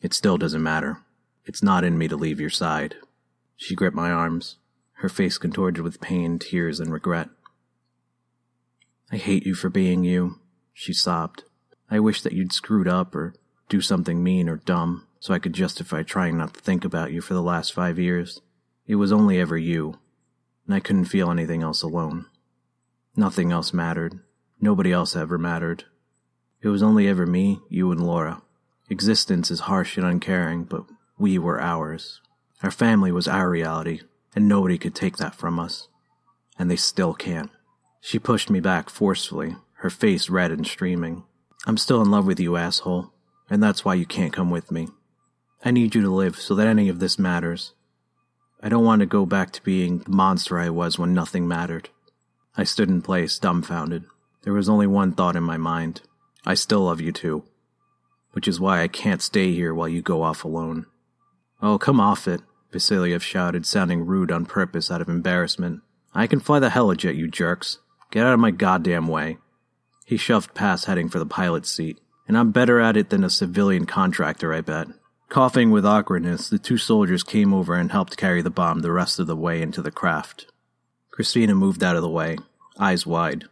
[0.00, 1.02] It still doesn't matter.
[1.44, 2.96] It's not in me to leave your side.
[3.54, 4.56] She gripped my arms,
[4.94, 7.28] her face contorted with pain, tears, and regret.
[9.12, 10.40] I hate you for being you,
[10.72, 11.42] she sobbed.
[11.90, 13.34] I wish that you'd screwed up or
[13.68, 17.22] do something mean or dumb so I could justify trying not to think about you
[17.22, 18.42] for the last five years.
[18.86, 19.98] It was only ever you,
[20.66, 22.26] and I couldn't feel anything else alone.
[23.16, 24.20] Nothing else mattered.
[24.60, 25.84] Nobody else ever mattered.
[26.60, 28.42] It was only ever me, you, and Laura.
[28.90, 30.84] Existence is harsh and uncaring, but
[31.18, 32.20] we were ours.
[32.62, 34.02] Our family was our reality,
[34.36, 35.88] and nobody could take that from us.
[36.58, 37.50] And they still can't.
[38.02, 41.24] She pushed me back forcefully, her face red and streaming.
[41.66, 43.10] I'm still in love with you, asshole,
[43.48, 44.88] and that's why you can't come with me.
[45.64, 47.72] I need you to live so that any of this matters.
[48.62, 51.88] I don't want to go back to being the monster I was when nothing mattered.
[52.54, 54.04] I stood in place, dumbfounded.
[54.42, 56.02] There was only one thought in my mind.
[56.44, 57.44] I still love you too.
[58.32, 60.84] Which is why I can't stay here while you go off alone.
[61.62, 65.80] Oh, come off it, Vasiliev shouted, sounding rude on purpose out of embarrassment.
[66.14, 67.78] I can fly the helijet, you jerks.
[68.10, 69.38] Get out of my goddamn way.
[70.04, 71.98] He shoved past, heading for the pilot's seat.
[72.28, 74.88] And I'm better at it than a civilian contractor, I bet.
[75.34, 79.18] Coughing with awkwardness, the two soldiers came over and helped carry the bomb the rest
[79.18, 80.46] of the way into the craft.
[81.10, 82.38] Christina moved out of the way,
[82.78, 83.46] eyes wide.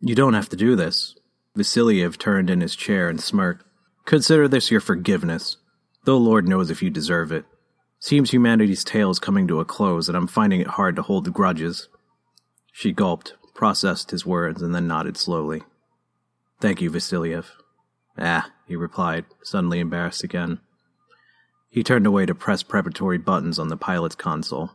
[0.00, 1.16] You don't have to do this.
[1.56, 3.66] Vasiliev turned in his chair and smirked.
[4.04, 5.56] Consider this your forgiveness,
[6.04, 7.44] though Lord knows if you deserve it.
[7.98, 11.24] Seems humanity's tale is coming to a close, and I'm finding it hard to hold
[11.24, 11.88] the grudges.
[12.70, 15.64] She gulped, processed his words, and then nodded slowly.
[16.60, 17.46] Thank you, Vasiliev.
[18.16, 20.60] Ah, he replied, suddenly embarrassed again.
[21.70, 24.72] He turned away to press preparatory buttons on the pilot's console.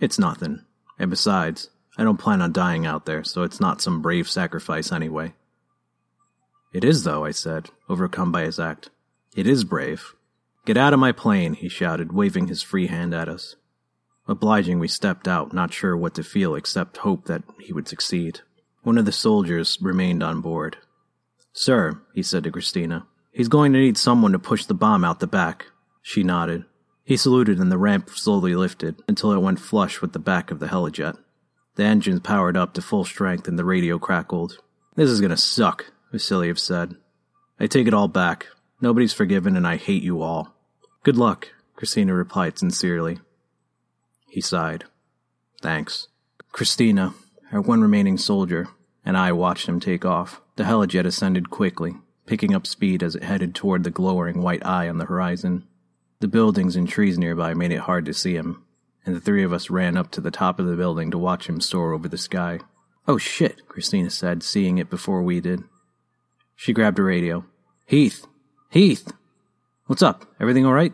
[0.00, 0.64] It's nothing.
[0.98, 1.68] And besides,
[1.98, 5.34] I don't plan on dying out there, so it's not some brave sacrifice anyway.
[6.72, 8.88] It is, though, I said, overcome by his act.
[9.36, 10.14] It is brave.
[10.64, 13.56] Get out of my plane, he shouted, waving his free hand at us.
[14.28, 18.40] Obliging, we stepped out, not sure what to feel except hope that he would succeed.
[18.82, 20.76] One of the soldiers remained on board.
[21.52, 25.18] Sir, he said to Christina, he's going to need someone to push the bomb out
[25.18, 25.66] the back.
[26.02, 26.64] She nodded.
[27.04, 30.58] He saluted and the ramp slowly lifted until it went flush with the back of
[30.58, 31.16] the helijet.
[31.76, 34.58] The engines powered up to full strength and the radio crackled.
[34.94, 36.96] This is gonna suck, Vasiliev said.
[37.58, 38.48] I take it all back.
[38.80, 40.54] Nobody's forgiven and I hate you all.
[41.02, 43.20] Good luck, Christina replied sincerely.
[44.28, 44.84] He sighed.
[45.60, 46.08] Thanks.
[46.52, 47.14] Christina,
[47.52, 48.68] our one remaining soldier,
[49.04, 50.40] and I watched him take off.
[50.56, 51.96] The helijet ascended quickly,
[52.26, 55.66] picking up speed as it headed toward the glowering white eye on the horizon.
[56.22, 58.62] The buildings and trees nearby made it hard to see him,
[59.04, 61.48] and the three of us ran up to the top of the building to watch
[61.48, 62.60] him soar over the sky.
[63.08, 65.64] Oh shit, Christina said, seeing it before we did.
[66.54, 67.44] She grabbed a radio.
[67.86, 68.24] Heath!
[68.70, 69.12] Heath!
[69.86, 70.24] What's up?
[70.38, 70.92] Everything alright?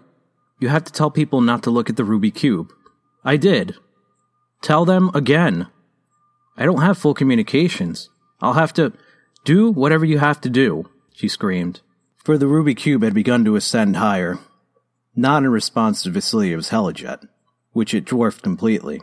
[0.61, 2.73] You have to tell people not to look at the ruby cube.
[3.23, 3.75] I did.
[4.63, 5.67] Tell them again.
[6.57, 8.09] I don't have full communications.
[8.41, 8.95] I'll have to.
[9.45, 11.83] Do whatever you have to do, she screamed.
[12.25, 14.39] For the ruby cube had begun to ascend higher,
[15.19, 17.27] not in response to Vasiliev's helijet,
[17.73, 19.01] which it dwarfed completely,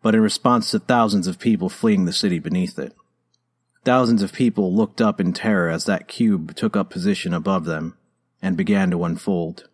[0.00, 2.94] but in response to thousands of people fleeing the city beneath it.
[3.84, 7.96] Thousands of people looked up in terror as that cube took up position above them
[8.40, 9.68] and began to unfold.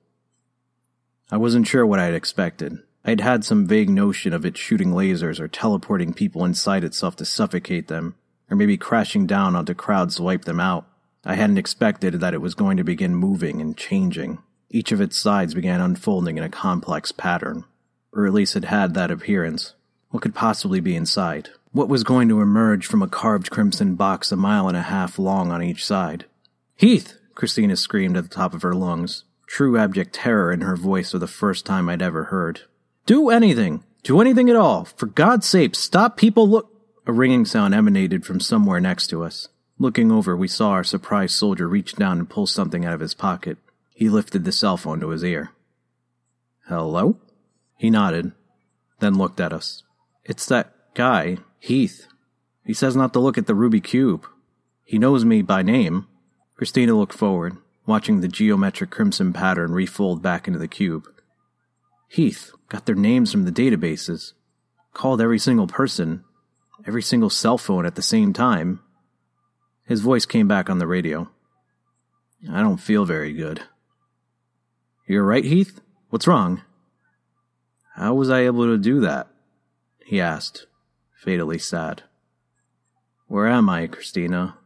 [1.30, 2.78] I wasn't sure what I'd expected.
[3.04, 7.26] I'd had some vague notion of it shooting lasers or teleporting people inside itself to
[7.26, 8.14] suffocate them,
[8.50, 10.86] or maybe crashing down onto crowds to wipe them out.
[11.22, 14.38] I hadn't expected that it was going to begin moving and changing.
[14.74, 17.64] Each of its sides began unfolding in a complex pattern,
[18.10, 19.74] or at least it had that appearance.
[20.08, 21.50] What could possibly be inside?
[21.72, 25.18] What was going to emerge from a carved crimson box a mile and a half
[25.18, 26.24] long on each side?
[26.74, 27.18] Heath!
[27.34, 31.18] Christina screamed at the top of her lungs, true abject terror in her voice for
[31.18, 32.62] the first time I'd ever heard.
[33.04, 33.84] Do anything!
[34.02, 34.86] Do anything at all!
[34.86, 36.70] For God's sake, stop people look!
[37.06, 39.48] A ringing sound emanated from somewhere next to us.
[39.78, 43.12] Looking over, we saw our surprised soldier reach down and pull something out of his
[43.12, 43.58] pocket.
[44.02, 45.52] He lifted the cell phone to his ear.
[46.66, 47.18] Hello?
[47.78, 48.32] He nodded,
[48.98, 49.84] then looked at us.
[50.24, 52.08] It's that guy, Heath.
[52.64, 54.26] He says not to look at the ruby cube.
[54.82, 56.08] He knows me by name.
[56.56, 61.06] Christina looked forward, watching the geometric crimson pattern refold back into the cube.
[62.08, 64.32] Heath got their names from the databases,
[64.94, 66.24] called every single person,
[66.88, 68.80] every single cell phone at the same time.
[69.86, 71.30] His voice came back on the radio.
[72.50, 73.62] I don't feel very good.
[75.12, 75.78] You're right, Heath?
[76.08, 76.62] What's wrong?
[77.96, 79.28] How was I able to do that?
[80.06, 80.64] He asked,
[81.22, 82.04] fatally sad.
[83.26, 84.56] Where am I, Christina?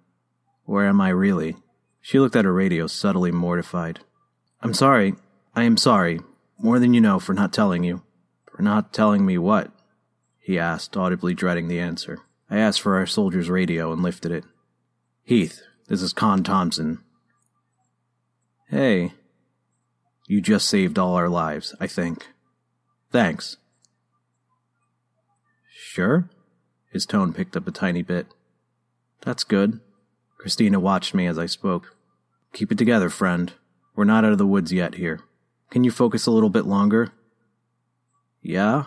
[0.64, 1.56] Where am I really?
[2.00, 3.98] She looked at her radio, subtly mortified.
[4.60, 5.16] I'm sorry.
[5.56, 6.20] I am sorry.
[6.60, 8.04] More than you know for not telling you.
[8.44, 9.72] For not telling me what?
[10.38, 12.20] He asked, audibly dreading the answer.
[12.48, 14.44] I asked for our soldier's radio and lifted it.
[15.24, 17.00] Heath, this is Conn Thompson.
[18.68, 19.12] Hey,
[20.26, 22.26] you just saved all our lives, I think.
[23.10, 23.56] Thanks.
[25.72, 26.28] Sure?
[26.92, 28.26] His tone picked up a tiny bit.
[29.22, 29.80] That's good.
[30.38, 31.96] Christina watched me as I spoke.
[32.52, 33.52] Keep it together, friend.
[33.94, 35.20] We're not out of the woods yet here.
[35.70, 37.12] Can you focus a little bit longer?
[38.42, 38.86] Yeah?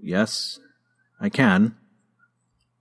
[0.00, 0.58] Yes,
[1.20, 1.76] I can.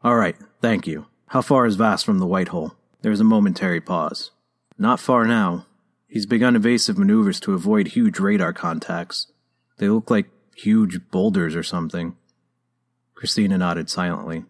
[0.04, 1.08] All right, thank you.
[1.28, 2.76] How far is Vass from the White Hole?
[3.02, 4.32] There was a momentary pause.
[4.78, 5.66] Not far now,
[6.16, 9.28] He's begun evasive maneuvers to avoid huge radar contacts.
[9.80, 12.16] They look like huge boulders or something.
[13.16, 14.46] Christina nodded silently.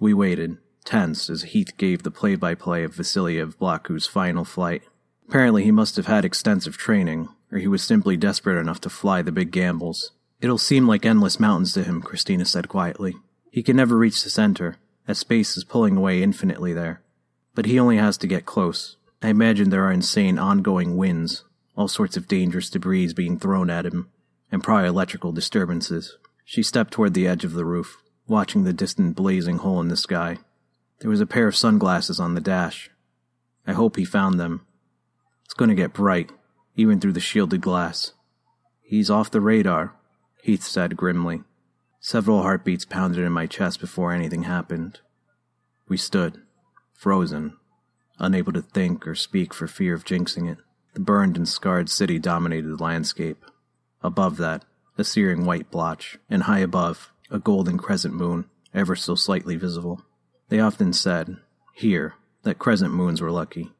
[0.00, 4.84] We waited, tense, as Heath gave the play by play of Vasiliev Blaku's final flight.
[5.26, 9.22] Apparently, he must have had extensive training, or he was simply desperate enough to fly
[9.22, 10.12] the big gambles.
[10.40, 13.16] It'll seem like endless mountains to him, Christina said quietly.
[13.50, 14.76] He can never reach the center.
[15.08, 17.02] as space is pulling away infinitely there.
[17.56, 18.98] But he only has to get close.
[19.22, 21.44] I imagine there are insane ongoing winds,
[21.76, 24.10] all sorts of dangerous debris being thrown at him,
[24.50, 26.18] and probably electrical disturbances.
[26.44, 29.96] She stepped toward the edge of the roof, watching the distant blazing hole in the
[29.96, 30.38] sky.
[30.98, 32.90] There was a pair of sunglasses on the dash.
[33.64, 34.66] I hope he found them.
[35.44, 36.32] It's going to get bright,
[36.74, 38.14] even through the shielded glass.
[38.82, 39.94] He's off the radar,
[40.42, 41.42] Heath said grimly.
[42.00, 44.98] Several heartbeats pounded in my chest before anything happened.
[45.88, 46.42] We stood,
[46.92, 47.56] frozen,
[48.18, 50.58] unable to think or speak for fear of jinxing it.
[50.94, 53.44] The burned and scarred city dominated the landscape.
[54.02, 54.64] Above that,
[54.98, 58.44] a searing white blotch, and high above, a golden crescent moon,
[58.74, 60.02] ever so slightly visible.
[60.48, 61.38] They often said,
[61.72, 63.70] here, that crescent moons were lucky.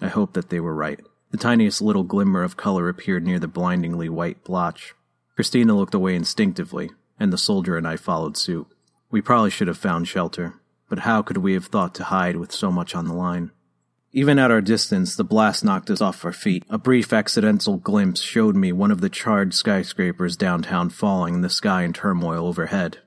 [0.00, 1.00] I hoped that they were right.
[1.30, 4.94] The tiniest little glimmer of color appeared near the blindingly white blotch.
[5.34, 6.90] Christina looked away instinctively,
[7.20, 8.66] and the soldier and I followed suit.
[9.10, 10.54] We probably should have found shelter,
[10.88, 13.50] but how could we have thought to hide with so much on the line?
[14.12, 16.64] Even at our distance, the blast knocked us off our feet.
[16.70, 21.50] A brief accidental glimpse showed me one of the charred skyscrapers downtown falling in the
[21.50, 22.98] sky in turmoil overhead.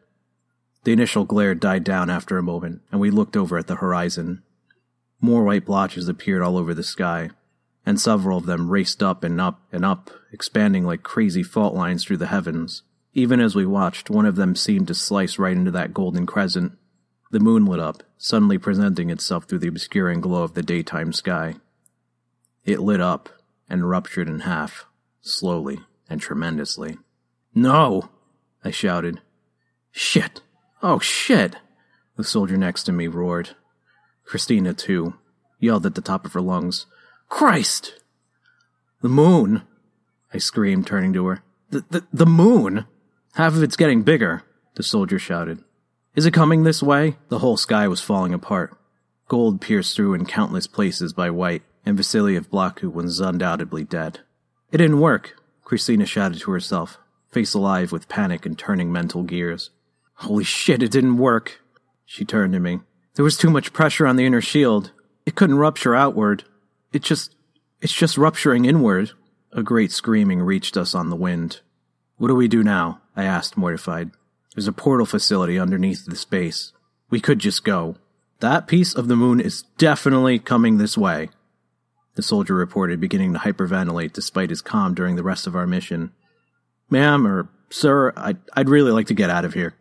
[0.84, 4.44] The initial glare died down after a moment, and we looked over at the horizon.
[5.20, 7.32] More white blotches appeared all over the sky,
[7.86, 12.06] and several of them raced up and up and up, expanding like crazy fault lines
[12.06, 12.84] through the heavens.
[13.14, 16.74] Even as we watched, one of them seemed to slice right into that golden crescent.
[17.32, 21.56] The moon lit up, suddenly presenting itself through the obscuring glow of the daytime sky.
[22.66, 23.30] It lit up
[23.70, 24.86] and ruptured in half,
[25.22, 26.98] slowly and tremendously.
[27.54, 28.10] No!
[28.64, 29.22] I shouted.
[29.92, 30.42] Shit!
[30.82, 31.56] Oh, shit!
[32.16, 33.52] The soldier next to me roared.
[34.26, 35.16] Christina, too,
[35.60, 36.88] yelled at the top of her lungs.
[37.28, 37.94] Christ!
[39.02, 39.64] The moon!
[40.34, 41.44] I screamed, turning to her.
[41.70, 42.86] The, the, the moon!
[43.34, 44.44] Half of it's getting bigger,
[44.76, 45.64] the soldier shouted.
[46.16, 47.18] Is it coming this way?
[47.30, 48.76] The whole sky was falling apart.
[49.28, 54.22] Gold pierced through in countless places by white, and Vasily Vlaku was undoubtedly dead.
[54.72, 56.98] It didn't work, Christina shouted to herself,
[57.32, 59.70] face alive with panic and turning mental gears.
[60.16, 61.62] Holy shit, it didn't work.
[62.06, 62.80] She turned to me.
[63.14, 64.92] There was too much pressure on the inner shield.
[65.26, 66.44] It couldn't rupture outward.
[66.92, 67.36] It just.
[67.82, 69.12] It's just rupturing inward.
[69.54, 71.62] A great screaming reached us on the wind.
[72.18, 73.02] What do we do now?
[73.16, 74.12] I asked, mortified.
[74.60, 76.74] There's a portal facility underneath the space.
[77.10, 77.96] We could just go.
[78.42, 81.30] That piece of the moon is definitely coming this way,
[82.16, 86.12] the soldier reported, beginning to hyperventilate despite his calm during the rest of our mission.
[86.90, 89.76] Ma'am, or sir, I'd, I'd really like to get out of here.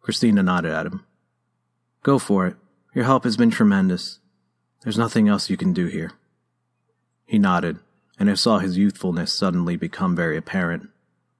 [0.00, 1.04] Christina nodded at him.
[2.02, 2.56] Go for it.
[2.94, 4.20] Your help has been tremendous.
[4.84, 6.12] There's nothing else you can do here.
[7.26, 7.78] He nodded,
[8.18, 10.88] and I saw his youthfulness suddenly become very apparent.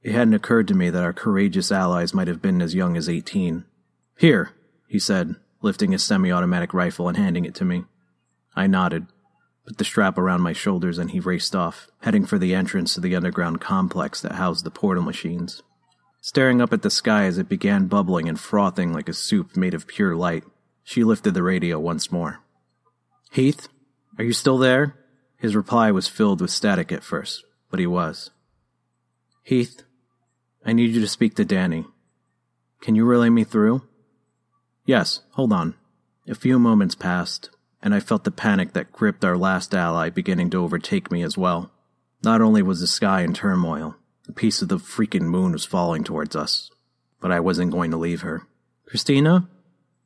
[0.03, 3.09] It hadn't occurred to me that our courageous allies might have been as young as
[3.09, 3.65] eighteen.
[4.19, 4.51] Here,
[4.89, 7.85] he said, lifting his semi automatic rifle and handing it to me.
[8.57, 9.07] I nodded,
[9.65, 13.01] put the strap around my shoulders, and he raced off, heading for the entrance to
[13.01, 15.63] the underground complex that housed the portal machines.
[16.21, 19.75] Staring up at the sky as it began bubbling and frothing like a soup made
[19.75, 20.45] of pure light,
[20.85, 22.41] she lifted the radio once more.
[23.31, 23.69] Heath,
[24.19, 24.97] are you still there?
[25.37, 28.31] His reply was filled with static at first, but he was.
[29.43, 29.83] Heath,
[30.65, 31.87] I need you to speak to Danny.
[32.81, 33.83] Can you relay me through?
[34.87, 35.75] Yes, hold on.
[36.29, 37.51] A few moments passed,
[37.83, 41.37] and I felt the panic that gripped our last ally beginning to overtake me as
[41.37, 41.73] well.
[42.23, 43.97] Not only was the sky in turmoil,
[44.29, 46.71] a piece of the freaking moon was falling towards us,
[47.21, 48.47] but I wasn't going to leave her.
[48.87, 49.49] Christina?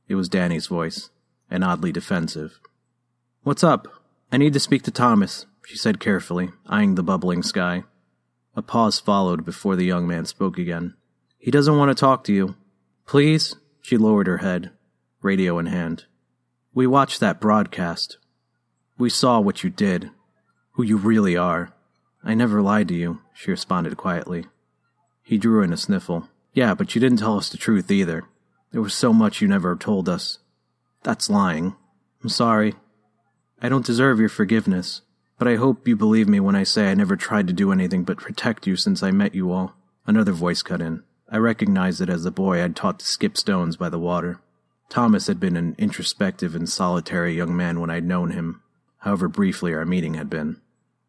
[0.09, 1.11] It was Danny's voice,
[1.51, 2.61] and oddly defensive.
[3.43, 3.89] What's up?
[4.33, 7.85] I need to speak to Thomas, she said carefully, eyeing the bubbling sky.
[8.57, 10.95] A pause followed before the young man spoke again.
[11.39, 12.57] He doesn't want to talk to you.
[13.07, 13.55] Please?
[13.83, 14.71] She lowered her head,
[15.21, 16.07] radio in hand.
[16.75, 18.17] We watched that broadcast.
[18.99, 20.11] We saw what you did,
[20.73, 21.75] who you really are.
[22.25, 24.47] I never lied to you, she responded quietly.
[25.23, 26.29] He drew in a sniffle.
[26.55, 28.25] Yeah, but you didn't tell us the truth either.
[28.73, 30.39] There was so much you never told us.
[31.03, 31.77] That's lying.
[32.23, 32.75] I'm sorry.
[33.61, 35.03] I don't deserve your forgiveness.
[35.39, 38.05] But I hope you believe me when I say I never tried to do anything
[38.05, 39.74] but protect you since I met you all.
[40.07, 41.03] Another voice cut in.
[41.30, 44.41] I recognized it as the boy I'd taught to skip stones by the water.
[44.89, 48.62] Thomas had been an introspective and solitary young man when I'd known him,
[48.99, 50.61] however briefly our meeting had been.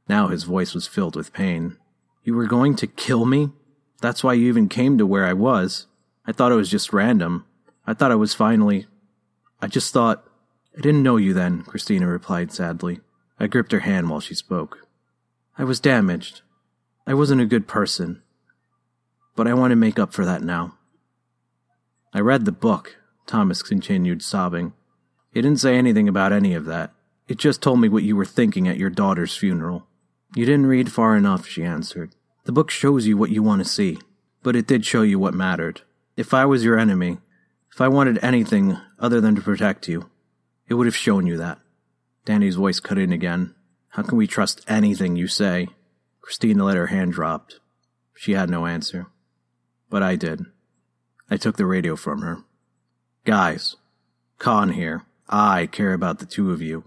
[0.09, 1.78] Now his voice was filled with pain.
[2.23, 3.51] You were going to kill me?
[4.01, 5.86] That's why you even came to where I was.
[6.25, 7.45] I thought it was just random.
[7.86, 8.88] I thought I was finally.
[9.61, 10.23] I just thought.
[10.78, 12.99] I didn't know you then, Christina replied sadly.
[13.40, 14.88] I gripped her hand while she spoke.
[15.58, 16.42] I was damaged.
[17.06, 18.22] I wasn't a good person.
[19.36, 20.76] But I want to make up for that now.
[22.14, 24.74] I read the book, Thomas continued, sobbing.
[25.34, 26.94] It didn't say anything about any of that.
[27.28, 29.86] It just told me what you were thinking at your daughter's funeral.
[30.36, 32.16] You didn't read far enough, she answered.
[32.46, 34.00] The book shows you what you want to see,
[34.42, 35.82] but it did show you what mattered.
[36.16, 37.20] If I was your enemy,
[37.72, 40.10] if I wanted anything other than to protect you,
[40.68, 41.60] it would have shown you that.
[42.28, 43.55] Danny's voice cut in again.
[43.88, 45.69] How can we trust anything you say?
[46.19, 47.51] Christina let her hand drop.
[48.17, 49.07] She had no answer.
[49.89, 50.41] But I did.
[51.32, 52.39] I took the radio from her.
[53.23, 53.78] Guys,
[54.39, 55.03] Conn here.
[55.30, 56.84] I care about the two of you,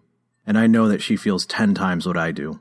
[0.47, 2.61] and I know that she feels ten times what I do.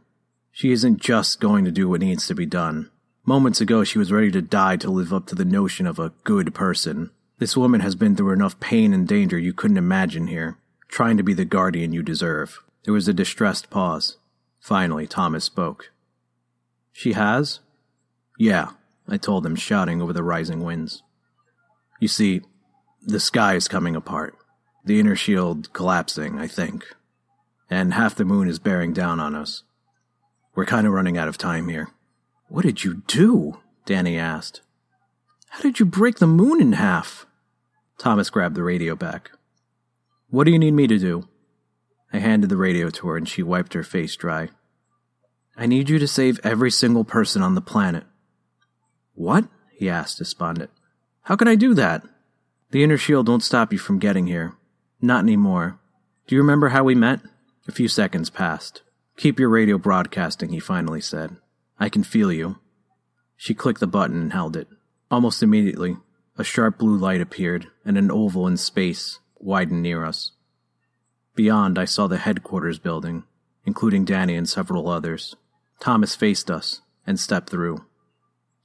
[0.49, 2.89] She isn't just going to do what needs to be done.
[3.25, 6.13] Moments ago, she was ready to die to live up to the notion of a
[6.23, 7.11] good person.
[7.39, 10.57] This woman has been through enough pain and danger you couldn't imagine here,
[10.87, 12.61] trying to be the guardian you deserve.
[12.83, 14.17] There was a distressed pause.
[14.59, 15.91] Finally, Thomas spoke.
[16.91, 17.59] She has?
[18.37, 18.71] Yeah,
[19.07, 21.03] I told him, shouting over the rising winds.
[21.99, 22.41] You see,
[23.01, 24.35] the sky is coming apart.
[24.85, 26.85] The inner shield collapsing, I think.
[27.69, 29.63] And half the moon is bearing down on us.
[30.55, 31.89] We're kind of running out of time here.
[32.47, 33.59] What did you do?
[33.85, 34.61] Danny asked.
[35.49, 37.25] How did you break the moon in half?
[37.97, 39.31] Thomas grabbed the radio back.
[40.29, 41.27] What do you need me to do?
[42.11, 44.49] I handed the radio to her and she wiped her face dry.
[45.55, 48.05] I need you to save every single person on the planet.
[49.13, 49.45] What?
[49.71, 50.71] he asked, despondent.
[51.23, 52.03] How can I do that?
[52.71, 54.53] The inner shield won't stop you from getting here.
[55.01, 55.79] Not anymore.
[56.27, 57.21] Do you remember how we met?
[57.67, 58.83] A few seconds passed.
[59.17, 61.37] Keep your radio broadcasting, he finally said.
[61.79, 62.57] I can feel you.
[63.35, 64.67] She clicked the button and held it.
[65.11, 65.97] Almost immediately,
[66.37, 70.31] a sharp blue light appeared, and an oval in space widened near us.
[71.35, 73.23] Beyond, I saw the headquarters building,
[73.65, 75.35] including Danny and several others.
[75.79, 77.85] Thomas faced us and stepped through.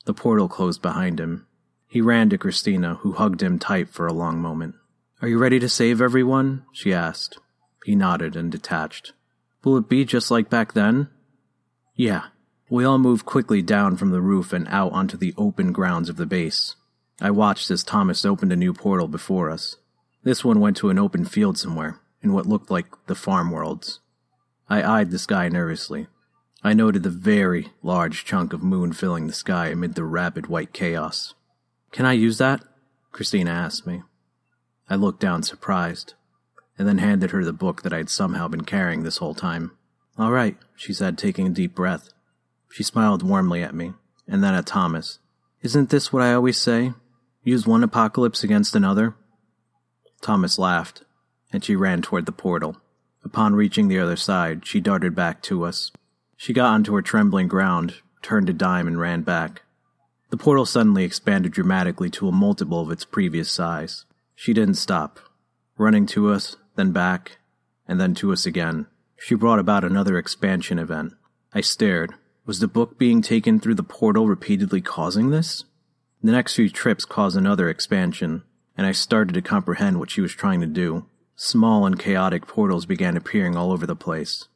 [0.06, 1.46] The portal closed behind him.
[1.86, 4.74] He ran to Christina, who hugged him tight for a long moment.
[5.22, 6.64] Are you ready to save everyone?
[6.72, 7.38] she asked.
[7.84, 9.12] He nodded and detached.
[9.62, 11.08] Will it be just like back then?
[11.94, 12.24] Yeah.
[12.68, 16.16] We all moved quickly down from the roof and out onto the open grounds of
[16.16, 16.76] the base.
[17.20, 19.76] I watched as Thomas opened a new portal before us.
[20.24, 24.01] This one went to an open field somewhere, in what looked like the farm worlds.
[24.68, 26.09] I eyed the sky nervously.
[26.62, 30.72] I noted the very large chunk of moon filling the sky amid the rapid white
[30.72, 31.35] chaos.
[31.93, 32.64] Can I use that?
[33.12, 34.03] Christina asked me.
[34.89, 36.14] I looked down surprised,
[36.79, 39.72] and then handed her the book that I had somehow been carrying this whole time.
[40.18, 42.09] All right, she said, taking a deep breath.
[42.70, 43.93] She smiled warmly at me,
[44.27, 45.18] and then at Thomas.
[45.62, 46.95] Isn't this what I always say?
[47.43, 49.14] Use one apocalypse against another?
[50.22, 51.03] Thomas laughed,
[51.55, 52.76] and she ran toward the portal.
[53.24, 55.92] Upon reaching the other side, she darted back to us.
[56.36, 59.62] She got onto her trembling ground, turned a dime, and ran back.
[60.30, 64.05] The portal suddenly expanded dramatically to a multiple of its previous size.
[64.34, 65.20] She didn't stop,
[65.78, 67.38] running to us, then back,
[67.86, 68.86] and then to us again.
[69.16, 71.12] She brought about another expansion event.
[71.52, 72.14] I stared.
[72.46, 75.62] Was the book being taken through the portal repeatedly causing this?
[76.20, 78.42] The next few trips caused another expansion,
[78.76, 81.07] and I started to comprehend what she was trying to do.
[81.37, 84.49] Small and chaotic portals began appearing all over the place,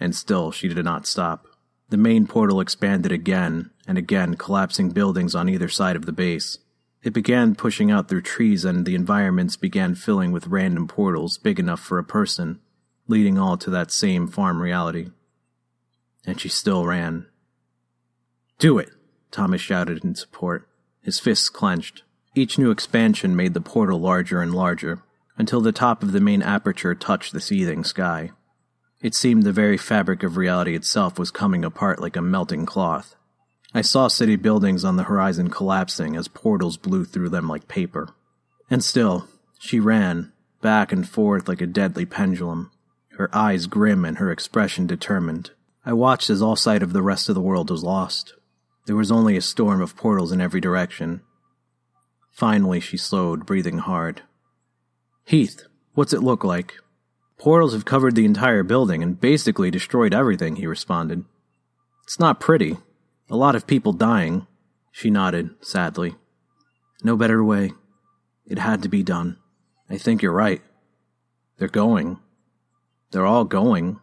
[0.00, 1.46] and still she did not stop.
[1.90, 6.58] The main portal expanded again and again, collapsing buildings on either side of the base.
[7.02, 11.58] It began pushing out through trees, and the environments began filling with random portals big
[11.58, 12.60] enough for a person,
[13.08, 15.10] leading all to that same farm reality.
[16.24, 17.26] And she still ran.
[18.58, 18.90] Do it!
[19.32, 20.68] Thomas shouted in support
[21.02, 22.04] his fists clenched.
[22.34, 25.02] Each new expansion made the portal larger and larger,
[25.36, 28.30] until the top of the main aperture touched the seething sky.
[29.00, 33.16] It seemed the very fabric of reality itself was coming apart like a melting cloth.
[33.74, 38.14] I saw city buildings on the horizon collapsing as portals blew through them like paper.
[38.70, 39.26] And still,
[39.58, 42.70] she ran, back and forth like a deadly pendulum,
[43.18, 45.50] her eyes grim and her expression determined.
[45.84, 48.34] I watched as all sight of the rest of the world was lost.
[48.86, 51.22] There was only a storm of portals in every direction.
[52.30, 54.22] Finally, she slowed, breathing hard.
[55.24, 55.64] Heath,
[55.94, 56.74] what's it look like?
[57.38, 61.24] Portals have covered the entire building and basically destroyed everything, he responded.
[62.04, 62.76] It's not pretty.
[63.30, 64.46] A lot of people dying.
[64.90, 66.16] She nodded, sadly.
[67.02, 67.72] No better way.
[68.46, 69.38] It had to be done.
[69.88, 70.62] I think you're right.
[71.58, 72.18] They're going.
[73.10, 74.00] They're all going.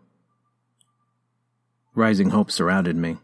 [1.96, 3.18] Rising hope surrounded me.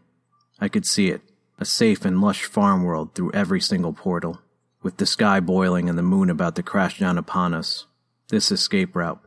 [0.60, 1.22] I could see it
[1.58, 4.40] a safe and lush farm world through every single portal,
[4.82, 7.86] with the sky boiling and the moon about to crash down upon us.
[8.28, 9.20] This escape route,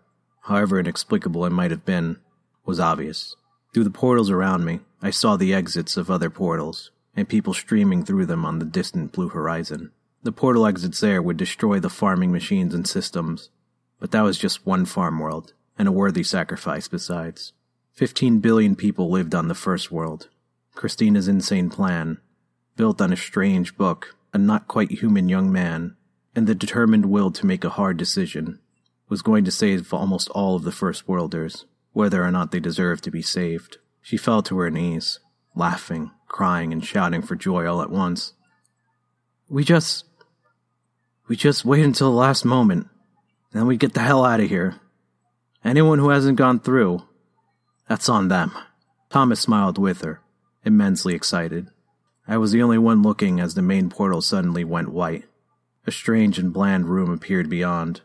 [0.43, 2.17] however inexplicable it might have been,
[2.65, 3.35] was obvious.
[3.73, 8.03] Through the portals around me, I saw the exits of other portals, and people streaming
[8.03, 9.91] through them on the distant blue horizon.
[10.23, 13.49] The portal exits there would destroy the farming machines and systems,
[13.99, 17.53] but that was just one farm world, and a worthy sacrifice besides.
[17.93, 20.29] Fifteen billion people lived on the first world.
[20.75, 22.19] Christina's insane plan,
[22.75, 25.95] built on a strange book, a not quite human young man,
[26.35, 28.59] and the determined will to make a hard decision,
[29.07, 33.03] was going to save almost all of the first worlders, whether or not they deserved
[33.03, 33.77] to be saved.
[34.01, 35.19] She fell to her knees,
[35.55, 38.33] laughing, crying, and shouting for joy all at once.
[39.49, 40.05] We just.
[41.27, 42.87] We just wait until the last moment,
[43.51, 44.79] then we get the hell out of here.
[45.63, 47.03] Anyone who hasn't gone through,
[47.87, 48.51] that's on them.
[49.09, 50.21] Thomas smiled with her,
[50.63, 51.67] immensely excited.
[52.29, 55.25] I was the only one looking as the main portal suddenly went white.
[55.87, 58.01] A strange and bland room appeared beyond.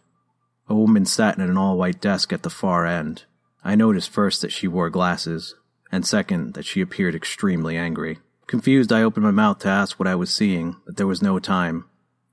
[0.66, 3.25] A woman sat at an all white desk at the far end.
[3.62, 5.55] I noticed first that she wore glasses,
[5.93, 8.18] and second, that she appeared extremely angry.
[8.47, 11.39] Confused, I opened my mouth to ask what I was seeing, but there was no
[11.39, 11.85] time.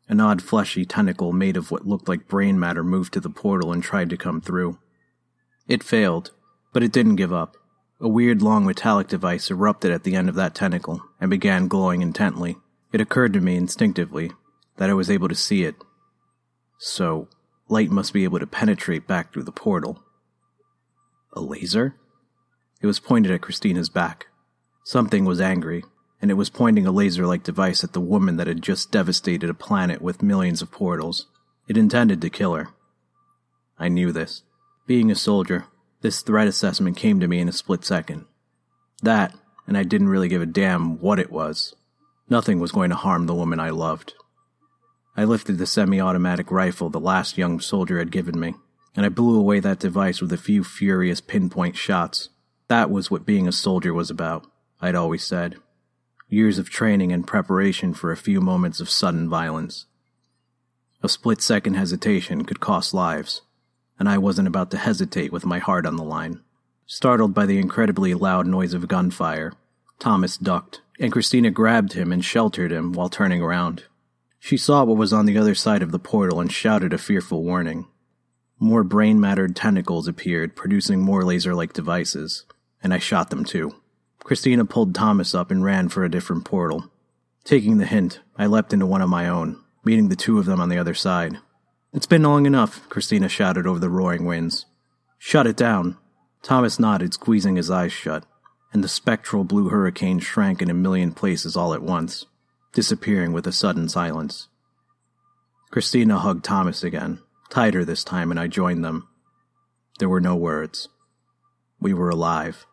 [0.08, 3.74] An odd fleshy tentacle made of what looked like brain matter moved to the portal
[3.74, 4.80] and tried to come through.
[5.68, 6.32] It failed,
[6.72, 7.58] but it didn't give up.
[8.00, 12.02] A weird long metallic device erupted at the end of that tentacle and began glowing
[12.02, 12.58] intently.
[12.92, 14.32] It occurred to me instinctively
[14.78, 15.76] that I was able to see it.
[16.80, 17.30] So,
[17.70, 20.04] light must be able to penetrate back through the portal.
[21.34, 21.96] A laser?
[22.82, 24.28] It was pointed at Christina's back.
[24.84, 25.84] Something was angry,
[26.22, 29.50] and it was pointing a laser like device at the woman that had just devastated
[29.50, 31.28] a planet with millions of portals.
[31.68, 32.70] It intended to kill her.
[33.78, 34.42] I knew this.
[34.88, 35.66] Being a soldier,
[36.02, 38.26] this threat assessment came to me in a split second.
[39.04, 39.36] That,
[39.68, 41.76] and I didn't really give a damn what it was.
[42.30, 44.14] Nothing was going to harm the woman I loved.
[45.18, 48.56] I lifted the semi automatic rifle the last young soldier had given me,
[48.96, 52.30] and I blew away that device with a few furious pinpoint shots.
[52.68, 54.48] That was what being a soldier was about,
[54.82, 55.58] I'd always said
[56.32, 59.86] years of training and preparation for a few moments of sudden violence.
[61.04, 63.42] A split second hesitation could cost lives,
[64.00, 66.40] and I wasn't about to hesitate with my heart on the line.
[66.94, 69.54] Startled by the incredibly loud noise of gunfire,
[69.98, 73.86] Thomas ducked, and Christina grabbed him and sheltered him while turning around.
[74.40, 77.46] She saw what was on the other side of the portal and shouted a fearful
[77.46, 77.88] warning.
[78.60, 82.44] More brain mattered tentacles appeared, producing more laser like devices,
[82.84, 83.74] and I shot them too.
[84.20, 86.92] Christina pulled Thomas up and ran for a different portal.
[87.46, 90.60] Taking the hint, I leapt into one of my own, meeting the two of them
[90.60, 91.38] on the other side.
[91.94, 94.66] It's been long enough, Christina shouted over the roaring winds.
[95.18, 95.98] Shut it down.
[96.42, 98.26] Thomas nodded, squeezing his eyes shut,
[98.74, 102.26] and the spectral blue hurricane shrank in a million places all at once,
[102.74, 104.48] disappearing with a sudden silence.
[105.70, 107.20] Christina hugged Thomas again,
[107.50, 109.08] tighter this time, and I joined them.
[110.00, 110.90] There were no words.
[111.80, 112.66] We were alive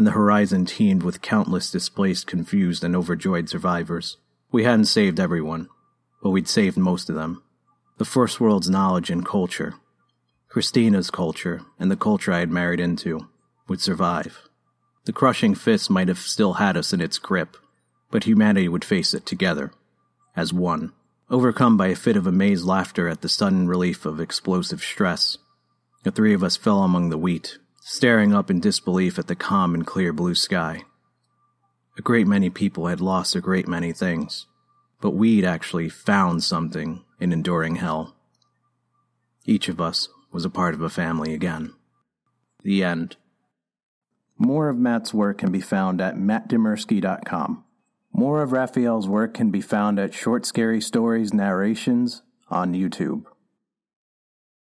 [0.00, 4.16] and the horizon teemed with countless displaced, confused, and overjoyed survivors.
[4.50, 5.68] We hadn't saved everyone,
[6.22, 7.42] but we'd saved most of them.
[7.98, 9.74] The First World's knowledge and culture,
[10.50, 13.28] Christina's culture, and the culture I had married into,
[13.68, 14.40] would survive.
[15.06, 17.56] The crushing fist might have still had us in its grip,
[18.10, 19.72] but humanity would face it together,
[20.36, 20.92] as one.
[21.30, 25.38] Overcome by a fit of amazed laughter at the sudden relief of explosive stress,
[26.02, 29.74] the three of us fell among the wheat staring up in disbelief at the calm
[29.74, 30.82] and clear blue sky.
[31.98, 34.46] A great many people had lost a great many things,
[35.00, 38.14] but we'd actually found something in enduring hell.
[39.44, 41.74] Each of us was a part of a family again.
[42.62, 43.16] The end.
[44.38, 47.64] More of Matt's work can be found at mattdymerski.com.
[48.12, 53.24] More of Rafael's work can be found at Short Scary Stories Narrations on YouTube.